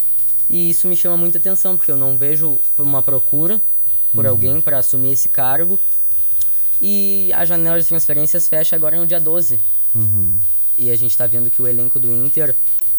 E 0.48 0.70
isso 0.70 0.88
me 0.88 0.96
chama 0.96 1.18
muita 1.18 1.38
atenção, 1.40 1.78
porque 1.78 1.92
eu 1.92 1.98
não 1.98 2.16
vejo 2.18 2.60
uma 2.78 3.02
procura 3.02 3.60
por 4.14 4.26
Uhum. 4.26 4.32
alguém 4.32 4.62
para 4.62 4.78
assumir 4.80 5.12
esse 5.14 5.30
cargo. 5.30 5.80
E 6.82 7.32
a 7.34 7.44
janela 7.46 7.80
de 7.80 7.88
transferências 7.88 8.48
fecha 8.48 8.76
agora 8.76 8.98
no 8.98 9.06
dia 9.08 9.20
12. 9.20 9.60
Uhum. 9.94 10.38
E 10.78 10.90
a 10.90 10.96
gente 10.96 11.16
tá 11.18 11.28
vendo 11.28 11.50
que 11.50 11.62
o 11.62 11.68
elenco 11.68 12.00
do 12.00 12.12
Inter, 12.12 12.56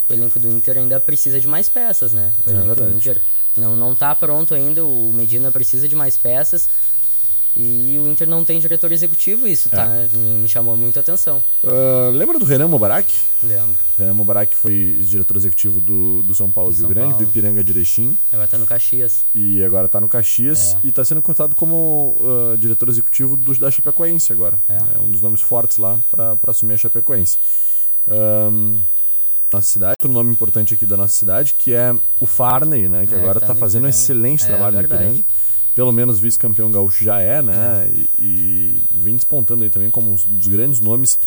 o 0.09 0.13
elenco 0.13 0.39
do 0.39 0.49
Inter 0.49 0.77
ainda 0.77 0.99
precisa 0.99 1.39
de 1.39 1.47
mais 1.47 1.67
peças, 1.67 2.13
né? 2.13 2.31
O 2.45 2.49
É 2.49 2.53
elenco 2.53 2.67
do 2.69 2.75
verdade. 2.75 2.97
Inter 2.97 3.21
não, 3.57 3.75
não 3.75 3.93
tá 3.93 4.13
pronto 4.15 4.53
ainda, 4.53 4.83
o 4.85 5.11
Medina 5.13 5.51
precisa 5.51 5.87
de 5.87 5.95
mais 5.95 6.17
peças. 6.17 6.69
E 7.55 7.99
o 7.99 8.09
Inter 8.09 8.29
não 8.29 8.45
tem 8.45 8.59
diretor 8.59 8.91
executivo, 8.93 9.45
isso 9.45 9.69
tá, 9.69 9.83
É. 9.85 10.07
me, 10.15 10.39
me 10.39 10.47
chamou 10.47 10.77
muita 10.77 11.01
atenção. 11.01 11.43
Ah, 11.63 12.09
lembra 12.13 12.39
do 12.39 12.45
Renan 12.45 12.69
Mubarak? 12.69 13.13
Lembro. 13.43 13.75
Renan 13.99 14.13
Mubarak 14.13 14.55
foi 14.55 14.97
diretor 15.01 15.35
executivo 15.35 15.81
do, 15.81 16.23
do 16.23 16.33
São 16.33 16.49
Paulo 16.49 16.69
Do 16.71 16.75
Rio 16.77 16.81
São 16.83 16.89
Grande, 16.89 17.09
Paulo. 17.11 17.25
do 17.25 17.29
Ipiranga 17.29 17.59
Erechim. 17.59 18.17
Agora 18.31 18.47
tá 18.47 18.57
no 18.57 18.65
Caxias. 18.65 19.25
E 19.35 19.61
agora 19.63 19.89
tá 19.89 19.99
no 19.99 20.07
Caxias 20.07 20.75
É. 20.75 20.79
e 20.85 20.91
tá 20.93 21.03
sendo 21.03 21.21
cotado 21.21 21.53
como 21.53 22.15
ah, 22.21 22.55
diretor 22.57 22.87
executivo 22.87 23.35
do, 23.35 23.53
da 23.57 23.69
Chapecoense 23.69 24.31
agora. 24.31 24.57
É. 24.69 24.97
um 24.99 25.11
dos 25.11 25.21
nomes 25.21 25.41
fortes 25.41 25.77
lá 25.77 25.99
pra 26.09 26.37
assumir 26.47 26.75
a 26.75 26.77
Chapecoense. 26.77 27.37
Ahn, 28.07 28.79
nossa 29.51 29.67
cidade, 29.67 29.95
outro 29.99 30.11
nome 30.11 30.31
importante 30.31 30.73
aqui 30.73 30.85
da 30.85 30.95
nossa 30.95 31.13
cidade, 31.13 31.53
que 31.57 31.73
é 31.73 31.93
o 32.19 32.25
Farney, 32.25 32.87
né? 32.87 33.05
Que 33.05 33.13
É, 33.13 33.17
agora 33.19 33.39
tá 33.39 33.47
tá, 33.47 33.55
fazendo 33.55 33.85
um 33.85 33.89
excelente 33.89 34.43
É, 34.43 34.47
trabalho 34.47 34.77
verdade. 34.77 35.03
no 35.03 35.09
Ipiranga. 35.17 35.50
Pelo 35.73 35.91
menos 35.91 36.19
vice-campeão 36.19 36.69
gaúcho 36.71 37.03
já 37.03 37.19
é, 37.19 37.41
né? 37.41 37.89
E, 37.93 38.09
e 38.19 38.83
vem 38.91 39.15
despontando 39.15 39.63
aí 39.63 39.69
também 39.69 39.89
como 39.89 40.11
um 40.11 40.15
dos 40.15 40.47
grandes 40.47 40.79
nomes 40.81 41.17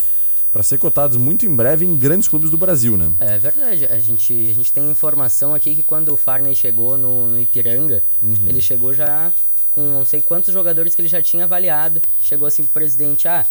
para 0.53 0.63
ser 0.63 0.79
cotados 0.79 1.17
muito 1.17 1.45
em 1.47 1.55
breve 1.57 1.85
em 1.85 1.97
grandes 1.97 2.29
clubes 2.29 2.51
do 2.51 2.57
Brasil, 2.59 2.97
né? 2.97 3.11
É 3.19 3.39
verdade, 3.39 3.87
a 3.87 3.99
gente, 3.99 4.33
a 4.51 4.55
gente 4.55 4.73
tem 4.73 4.89
informação 4.91 5.55
aqui 5.55 5.75
que 5.75 5.83
quando 5.83 6.11
o 6.13 6.17
Farney 6.17 6.55
chegou 6.55 6.97
no, 6.99 7.29
no 7.31 7.41
Ipiranga, 7.41 8.03
Uhum. 8.23 8.35
ele 8.47 8.61
chegou 8.61 8.93
já 8.95 9.33
com 9.71 9.81
não 9.81 10.05
sei 10.05 10.21
quantos 10.21 10.53
jogadores 10.55 10.95
que 10.95 11.01
ele 11.01 11.09
já 11.09 11.21
tinha 11.21 11.45
avaliado. 11.45 12.01
Chegou 12.21 12.47
assim 12.47 12.63
pro 12.63 12.75
presidente, 12.75 13.27
ah, 13.27 13.45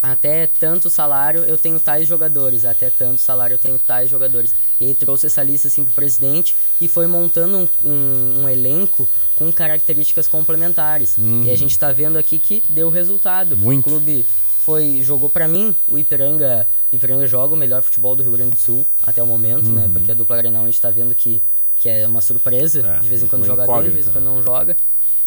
até 0.00 0.46
tanto 0.46 0.90
salário 0.90 1.40
eu 1.44 1.56
tenho 1.56 1.78
tais 1.80 2.06
jogadores, 2.06 2.64
até 2.64 2.90
tanto 2.90 3.20
salário 3.20 3.54
eu 3.54 3.58
tenho 3.58 3.78
tais 3.78 4.08
jogadores. 4.10 4.54
E 4.80 4.84
ele 4.84 4.94
trouxe 4.94 5.26
essa 5.26 5.42
lista 5.42 5.68
assim 5.68 5.84
pro 5.84 5.94
presidente 5.94 6.54
e 6.80 6.86
foi 6.86 7.06
montando 7.06 7.56
um, 7.58 7.68
um- 7.88 8.42
um 8.42 8.48
elenco 8.48 9.08
com 9.36 9.50
características 9.52 10.28
complementares. 10.28 11.16
E 11.44 11.50
a 11.50 11.56
gente 11.56 11.78
tá 11.78 11.92
vendo 11.92 12.16
aqui 12.18 12.38
que 12.38 12.62
deu 12.68 12.90
resultado. 12.90 13.56
Muito. 13.56 13.80
O 13.86 13.90
clube 13.90 14.26
foi 14.64 15.02
jogou 15.02 15.28
pra 15.28 15.48
mim, 15.48 15.74
o 15.88 15.98
Ipiranga, 15.98 16.66
o 16.92 16.96
Ipiranga 16.96 17.26
joga 17.26 17.54
o 17.54 17.56
melhor 17.56 17.82
futebol 17.82 18.14
do 18.14 18.22
Rio 18.22 18.32
Grande 18.32 18.52
do 18.52 18.60
Sul 18.60 18.86
até 19.02 19.22
o 19.22 19.26
momento, 19.26 19.70
né? 19.70 19.90
Porque 19.92 20.12
a 20.12 20.14
dupla 20.14 20.36
Grenal 20.36 20.62
a 20.62 20.66
gente 20.66 20.80
tá 20.80 20.88
vendo 20.90 21.14
que, 21.14 21.42
que 21.76 21.88
é 21.88 22.06
uma 22.06 22.20
surpresa, 22.20 22.86
É, 22.86 22.98
de 23.00 23.08
vez 23.08 23.22
em 23.22 23.26
quando 23.26 23.44
joga 23.44 23.66
bem, 23.66 23.82
de 23.82 23.90
vez 23.90 24.04
em 24.04 24.08
né? 24.08 24.12
quando 24.12 24.24
não 24.24 24.42
joga. 24.42 24.76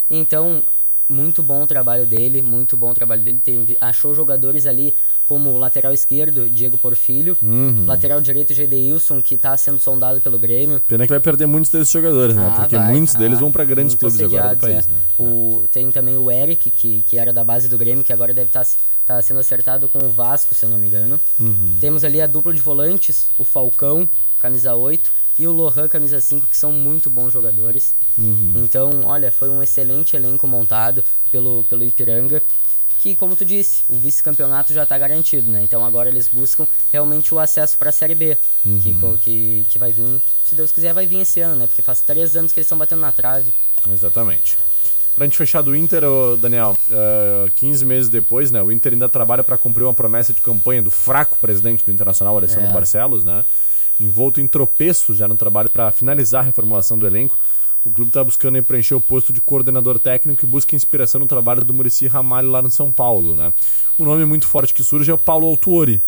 Então, 0.09 0.63
muito 1.07 1.41
bom 1.43 1.63
o 1.63 1.67
trabalho 1.67 2.05
dele, 2.05 2.41
muito 2.41 2.75
bom 2.75 2.91
o 2.91 2.93
trabalho 2.93 3.21
dele. 3.23 3.39
Tem, 3.43 3.77
achou 3.79 4.13
jogadores 4.13 4.65
ali 4.65 4.93
como 5.27 5.49
o 5.49 5.57
lateral 5.57 5.91
esquerdo, 5.91 6.47
Diego 6.49 6.77
Porfílio, 6.77 7.35
Uhum. 7.41 7.85
lateral 7.87 8.21
direito, 8.21 8.53
Gedeilson, 8.53 9.21
que 9.21 9.33
está 9.35 9.57
sendo 9.57 9.79
sondado 9.79 10.21
pelo 10.21 10.37
Grêmio. 10.37 10.79
Pena 10.87 11.03
que 11.05 11.09
vai 11.09 11.19
perder 11.19 11.47
muitos 11.47 11.71
desses 11.71 11.91
jogadores, 11.91 12.35
né? 12.35 12.47
Ah, 12.47 12.59
Porque 12.61 12.77
vai. 12.77 12.91
muitos 12.91 13.15
deles 13.15 13.37
Ah, 13.37 13.41
vão 13.41 13.51
para 13.51 13.63
grandes 13.65 13.95
clubes 13.95 14.19
agora 14.21 14.53
do 14.55 14.61
país, 14.61 14.85
é. 14.85 14.89
né? 14.91 14.97
O, 15.17 15.63
tem 15.71 15.89
também 15.89 16.15
o 16.15 16.29
Eric, 16.29 16.69
que, 16.69 17.01
que 17.07 17.17
era 17.17 17.33
da 17.33 17.43
base 17.43 17.67
do 17.67 17.77
Grêmio, 17.77 18.03
que 18.03 18.13
agora 18.13 18.33
deve 18.35 18.49
estar 18.49 18.65
tá 19.03 19.19
sendo 19.21 19.39
acertado 19.39 19.87
com 19.87 19.99
o 19.99 20.09
Vasco, 20.09 20.53
se 20.53 20.63
eu 20.63 20.69
não 20.69 20.77
me 20.77 20.87
engano. 20.87 21.19
Uhum. 21.39 21.77
Temos 21.81 22.03
ali 22.03 22.21
a 22.21 22.27
dupla 22.27 22.53
de 22.53 22.61
volantes, 22.61 23.27
o 23.37 23.43
Falcão, 23.43 24.07
camisa 24.39 24.75
8, 24.75 25.11
e 25.37 25.45
o 25.47 25.51
Lohan, 25.51 25.87
camisa 25.87 26.19
5, 26.21 26.47
que 26.47 26.57
são 26.57 26.71
muito 26.71 27.09
bons 27.09 27.31
jogadores. 27.33 27.93
Uhum. 28.17 28.53
Então, 28.63 29.03
olha, 29.05 29.31
foi 29.31 29.49
um 29.49 29.61
excelente 29.61 30.15
elenco 30.15 30.47
montado 30.47 31.03
pelo, 31.31 31.63
pelo 31.69 31.83
Ipiranga. 31.83 32.41
Que, 33.01 33.15
como 33.15 33.35
tu 33.35 33.45
disse, 33.45 33.83
o 33.87 33.95
vice-campeonato 33.99 34.73
já 34.73 34.81
está 34.81 34.97
garantido, 34.97 35.51
né? 35.51 35.61
Então 35.63 35.85
agora 35.85 36.09
eles 36.09 36.27
buscam 36.27 36.65
realmente 36.91 37.35
o 37.35 37.39
acesso 37.39 37.77
para 37.77 37.89
a 37.89 37.93
Série 37.93 38.15
B. 38.15 38.35
Uhum. 38.65 38.79
Que, 38.79 39.23
que, 39.23 39.65
que 39.69 39.77
vai 39.77 39.91
vir, 39.91 40.19
se 40.43 40.55
Deus 40.55 40.71
quiser, 40.71 40.91
vai 40.91 41.05
vir 41.05 41.19
esse 41.19 41.39
ano, 41.39 41.55
né? 41.55 41.67
Porque 41.67 41.83
faz 41.83 42.01
três 42.01 42.35
anos 42.35 42.51
que 42.51 42.59
eles 42.59 42.65
estão 42.65 42.77
batendo 42.77 43.01
na 43.01 43.11
trave. 43.11 43.53
Exatamente. 43.91 44.57
Pra 45.15 45.25
gente 45.25 45.37
fechar 45.37 45.61
do 45.61 45.75
Inter, 45.75 46.01
Daniel, 46.39 46.75
ah, 46.91 47.47
15 47.55 47.85
meses 47.85 48.09
depois, 48.09 48.49
né? 48.49 48.61
O 48.63 48.71
Inter 48.71 48.93
ainda 48.93 49.07
trabalha 49.07 49.43
para 49.43 49.57
cumprir 49.57 49.83
uma 49.83 49.93
promessa 49.93 50.33
de 50.33 50.41
campanha 50.41 50.81
do 50.81 50.89
fraco 50.89 51.37
presidente 51.37 51.85
do 51.85 51.91
Internacional, 51.91 52.35
Alessandro 52.35 52.69
É. 52.69 52.73
Barcelos, 52.73 53.23
né? 53.23 53.45
Envolto 53.99 54.41
em 54.41 54.47
tropeços 54.47 55.17
já 55.17 55.27
no 55.27 55.35
trabalho 55.35 55.69
para 55.69 55.89
finalizar 55.91 56.41
a 56.41 56.45
reformulação 56.45 56.97
do 56.97 57.07
elenco. 57.07 57.37
O 57.85 57.91
clube 57.91 58.09
está 58.09 58.23
buscando 58.23 58.61
preencher 58.63 58.95
o 58.95 58.99
posto 58.99 59.31
de 59.31 59.39
coordenador 59.39 59.99
técnico 59.99 60.43
e 60.43 60.47
busca 60.47 60.75
inspiração 60.75 61.21
no 61.21 61.27
trabalho 61.27 61.63
do 61.63 61.73
Murici 61.73 62.07
Ramalho 62.07 62.49
lá 62.49 62.61
no 62.61 62.69
São 62.69 62.91
Paulo, 62.91 63.35
né? 63.35 63.53
Um 63.99 64.05
nome 64.05 64.25
muito 64.25 64.47
forte 64.47 64.73
que 64.73 64.83
surge 64.83 65.11
é 65.11 65.13
o 65.13 65.17
Paulo 65.17 65.45
Autuori. 65.47 66.01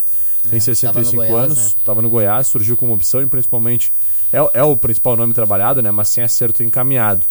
Tem 0.50 0.60
65 0.60 1.22
É, 1.24 1.28
Goiás, 1.28 1.46
anos, 1.46 1.58
né? 1.58 1.64
estava 1.78 2.02
no 2.02 2.10
Goiás, 2.10 2.48
surgiu 2.48 2.76
como 2.76 2.94
opção 2.94 3.22
e 3.22 3.28
principalmente 3.28 3.92
é, 4.34 4.38
é 4.60 4.64
o 4.64 4.76
principal 4.76 5.16
nome 5.16 5.34
trabalhado, 5.34 5.82
né? 5.82 5.92
Mas 5.92 6.10
sem 6.10 6.24
acerto 6.24 6.64
encaminhado. 6.64 7.26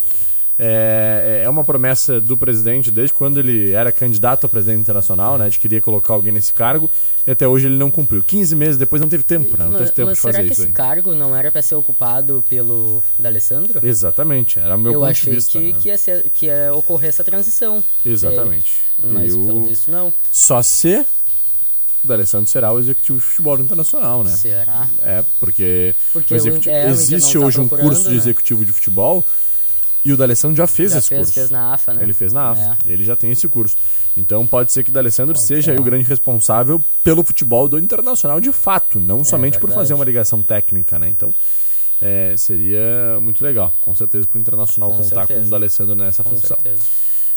É, 0.59 1.43
é 1.45 1.49
uma 1.51 1.63
promessa 1.63 2.19
do 2.19 2.35
presidente 2.35 2.91
desde 2.91 3.13
quando 3.13 3.39
ele 3.39 3.73
era 3.73 3.93
candidato 3.93 4.47
a 4.47 4.49
presidente 4.49 4.81
internacional, 4.81 5.37
né? 5.37 5.51
De 5.51 5.59
queria 5.59 5.83
colocar 5.83 6.15
alguém 6.15 6.33
nesse 6.33 6.55
cargo 6.55 6.91
e 7.27 7.31
até 7.31 7.47
hoje 7.47 7.67
ele 7.67 7.77
não 7.77 7.91
cumpriu. 7.91 8.23
15 8.25 8.57
meses 8.57 8.77
depois 8.79 9.03
não 9.03 9.09
teve 9.09 9.23
tempo, 9.23 9.55
né? 9.57 9.65
Não 9.65 9.73
mas 9.73 9.81
teve 9.83 9.93
tempo 9.93 10.07
mas 10.09 10.17
de 10.17 10.23
fazer 10.23 10.33
será 10.39 10.47
que 10.47 10.53
isso 10.53 10.63
esse 10.63 10.69
aí. 10.69 10.73
cargo 10.75 11.15
não 11.15 11.37
era 11.37 11.53
para 11.53 11.61
ser 11.61 11.75
ocupado 11.75 12.43
pelo 12.49 13.03
D'Alessandro? 13.19 13.87
Exatamente, 13.87 14.59
era 14.59 14.77
o 14.77 14.79
meu 14.79 14.93
Eu 14.95 15.01
ponto 15.01 15.11
achei 15.11 15.31
de 15.31 15.37
vista. 15.37 15.59
que, 15.59 15.73
né? 15.73 15.79
que, 15.79 15.89
ia 15.89 15.99
ser, 15.99 16.31
que 16.31 16.47
ia 16.47 16.73
ocorrer 16.75 17.11
essa 17.11 17.23
transição. 17.23 17.85
Exatamente. 18.05 18.77
É, 19.03 19.07
mas 19.07 19.33
pelo 19.37 19.67
visto 19.67 19.91
não. 19.91 20.11
Só 20.33 20.63
se 20.63 21.05
o 22.03 22.07
D'Alessandro 22.07 22.49
será 22.49 22.73
o 22.73 22.79
executivo 22.79 23.19
de 23.19 23.25
futebol 23.25 23.59
internacional, 23.59 24.25
né? 24.25 24.31
Será? 24.31 24.89
É, 25.03 25.23
porque, 25.39 25.95
Porque 26.15 26.33
o 26.33 26.37
executivo- 26.37 26.75
é, 26.75 26.89
existe 26.89 27.35
tá 27.39 27.45
hoje 27.45 27.61
um 27.61 27.69
procurando, 27.69 27.89
curso 27.95 28.05
de 28.05 28.11
né? 28.15 28.17
executivo 28.17 28.65
de 28.65 28.73
futebol 28.73 29.23
e 30.09 30.13
o 30.13 30.17
D'Alessandro 30.17 30.57
já 30.57 30.67
fez 30.67 30.93
Já 30.93 30.99
esse 30.99 31.09
fez, 31.09 31.21
curso. 31.21 31.33
fez 31.35 31.51
na 31.51 31.75
AFA, 31.75 31.95
né? 31.95 32.03
Ele 32.03 32.13
fez 32.13 32.33
na 32.33 32.51
AFA. 32.51 32.79
É. 32.87 32.93
Ele 32.93 33.05
já 33.05 33.17
tem 33.17 33.31
esse 33.31 33.49
curso. 33.49 33.77
Então 34.17 34.47
pode 34.47 34.73
ser 34.73 34.85
que 34.85 34.91
o 34.91 34.93
D'Alessandro 34.93 35.37
seja 35.37 35.73
ser. 35.73 35.79
o 35.79 35.83
grande 35.83 36.05
responsável 36.05 36.83
pelo 37.03 37.25
futebol 37.25 37.69
do 37.69 37.79
Internacional 37.79 38.41
de 38.41 38.53
fato, 38.53 39.01
não 39.01 39.25
somente 39.25 39.59
por 39.59 39.71
É 39.71 39.73
fazer 39.75 39.95
uma 39.95 40.05
ligação 40.05 40.43
técnica, 40.43 40.99
né? 40.99 41.09
Então 41.11 41.35
é, 42.01 42.35
seria 42.37 43.19
muito 43.21 43.43
legal, 43.43 43.73
com 43.81 43.95
certeza, 43.95 44.27
para 44.27 44.37
o 44.39 44.41
Internacional 44.41 44.91
Com 44.91 44.97
contar 45.03 45.23
com 45.23 45.27
certeza. 45.29 45.47
o 45.47 45.51
D'Alessandro 45.51 45.95
nessa 45.95 46.23
Com 46.23 46.31
função. 46.31 46.57
certeza. 46.57 46.83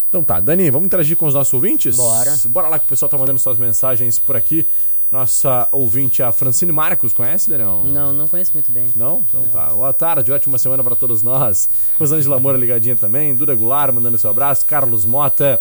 Então 0.08 0.24
tá, 0.24 0.40
Dani, 0.40 0.70
vamos 0.72 0.88
interagir 0.88 1.16
com 1.16 1.28
os 1.28 1.34
nossos 1.34 1.54
ouvintes? 1.54 1.96
Bora. 1.96 2.36
Bora 2.50 2.68
lá 2.68 2.80
que 2.80 2.86
o 2.86 2.90
pessoal 2.90 3.10
tá 3.10 3.18
mandando 3.18 3.40
suas 3.40 3.58
mensagens 3.60 4.18
por 4.20 4.36
aqui. 4.36 4.68
Nossa 5.12 5.68
ouvinte, 5.72 6.22
a 6.22 6.32
Francine 6.32 6.72
Marcos, 6.72 7.12
conhece, 7.12 7.50
Daniel? 7.50 7.84
Não, 7.86 8.14
não 8.14 8.28
conheço 8.28 8.52
muito 8.54 8.72
bem. 8.72 8.90
Não? 8.96 9.26
Então 9.28 9.44
tá. 9.46 9.68
Boa 9.70 9.92
tarde, 9.92 10.32
ótima 10.32 10.58
semana 10.60 10.84
pra 10.84 10.96
todos 10.96 11.24
nós. 11.24 11.68
Rosângela 11.98 12.40
Moura 12.40 12.58
ligadinha 12.58 12.96
também. 12.96 13.36
Duda 13.36 13.56
Goulart 13.56 13.92
mandando 13.94 14.18
seu 14.20 14.30
abraço. 14.30 14.66
Carlos 14.66 15.06
Mota. 15.06 15.60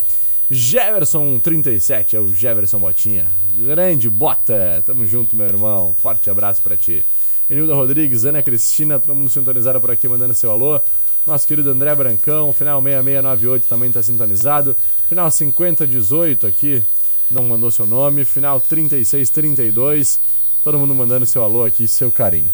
Jefferson37, 0.50 2.14
é 2.14 2.20
o 2.20 2.28
Jefferson 2.28 2.78
Botinha. 2.78 3.26
Grande 3.56 4.08
Bota. 4.08 4.82
Tamo 4.84 5.06
junto, 5.06 5.36
meu 5.36 5.46
irmão. 5.46 5.94
Forte 5.98 6.28
abraço 6.28 6.62
pra 6.62 6.76
ti. 6.76 7.04
Enilda 7.50 7.74
Rodrigues, 7.74 8.26
Ana 8.26 8.42
Cristina, 8.42 8.98
todo 8.98 9.14
mundo 9.14 9.30
sintonizado 9.30 9.80
por 9.80 9.90
aqui 9.90 10.06
mandando 10.06 10.34
seu 10.34 10.50
alô. 10.50 10.80
Nosso 11.26 11.46
querido 11.46 11.70
André 11.70 11.94
Brancão, 11.94 12.52
final 12.52 12.80
6698 12.82 13.66
também 13.66 13.90
tá 13.90 14.02
sintonizado. 14.02 14.76
Final 15.08 15.30
5018 15.30 16.46
aqui, 16.46 16.82
não 17.30 17.44
mandou 17.44 17.70
seu 17.70 17.86
nome. 17.86 18.24
Final 18.24 18.60
3632, 18.60 20.20
todo 20.62 20.78
mundo 20.78 20.94
mandando 20.94 21.26
seu 21.26 21.42
alô 21.42 21.64
aqui, 21.64 21.86
seu 21.86 22.10
carinho. 22.10 22.52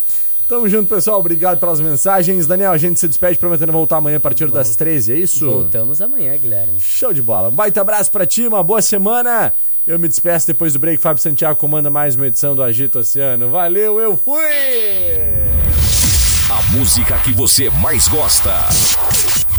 Tamo 0.49 0.69
junto, 0.69 0.89
pessoal. 0.89 1.21
Obrigado 1.21 1.59
pelas 1.59 1.81
mensagens. 1.81 2.47
Daniel, 2.47 2.73
a 2.73 2.79
gente 2.79 3.01
se 3.01 3.09
despede 3.09 3.39
prometendo 3.39 3.73
voltar 3.73 3.97
amanhã 3.97 4.19
a 4.19 4.21
partir 4.21 4.51
das 4.51 4.77
13, 4.77 5.13
é 5.13 5.17
isso? 5.17 5.51
Voltamos 5.51 6.03
amanhã, 6.03 6.37
Guilherme. 6.37 6.79
Show 6.81 7.15
de 7.15 7.23
bola. 7.23 7.49
Um 7.49 7.53
baita 7.53 7.81
abraço 7.81 8.11
pra 8.11 8.27
ti, 8.27 8.47
uma 8.47 8.63
boa 8.63 8.83
semana. 8.83 9.55
Eu 9.87 9.99
me 9.99 10.07
despeço 10.07 10.47
depois 10.47 10.73
do 10.75 10.79
break. 10.79 11.01
Fábio 11.01 11.23
Santiago 11.23 11.59
comanda 11.59 11.91
mais 11.91 12.15
uma 12.15 12.27
edição 12.27 12.55
do 12.55 12.63
Agito 12.63 12.99
Oceano. 12.99 13.51
Valeu, 13.51 13.99
eu 14.01 14.17
fui! 14.17 14.43
A 16.51 16.63
música 16.73 17.19
que 17.19 17.33
você 17.33 17.71
mais 17.71 18.07
gosta 18.07 18.53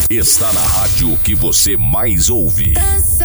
está 0.09 0.53
na 0.53 0.61
rádio 0.61 1.17
que 1.23 1.33
você 1.33 1.75
mais 1.75 2.29
ouve. 2.29 2.73
Doida 2.73 3.24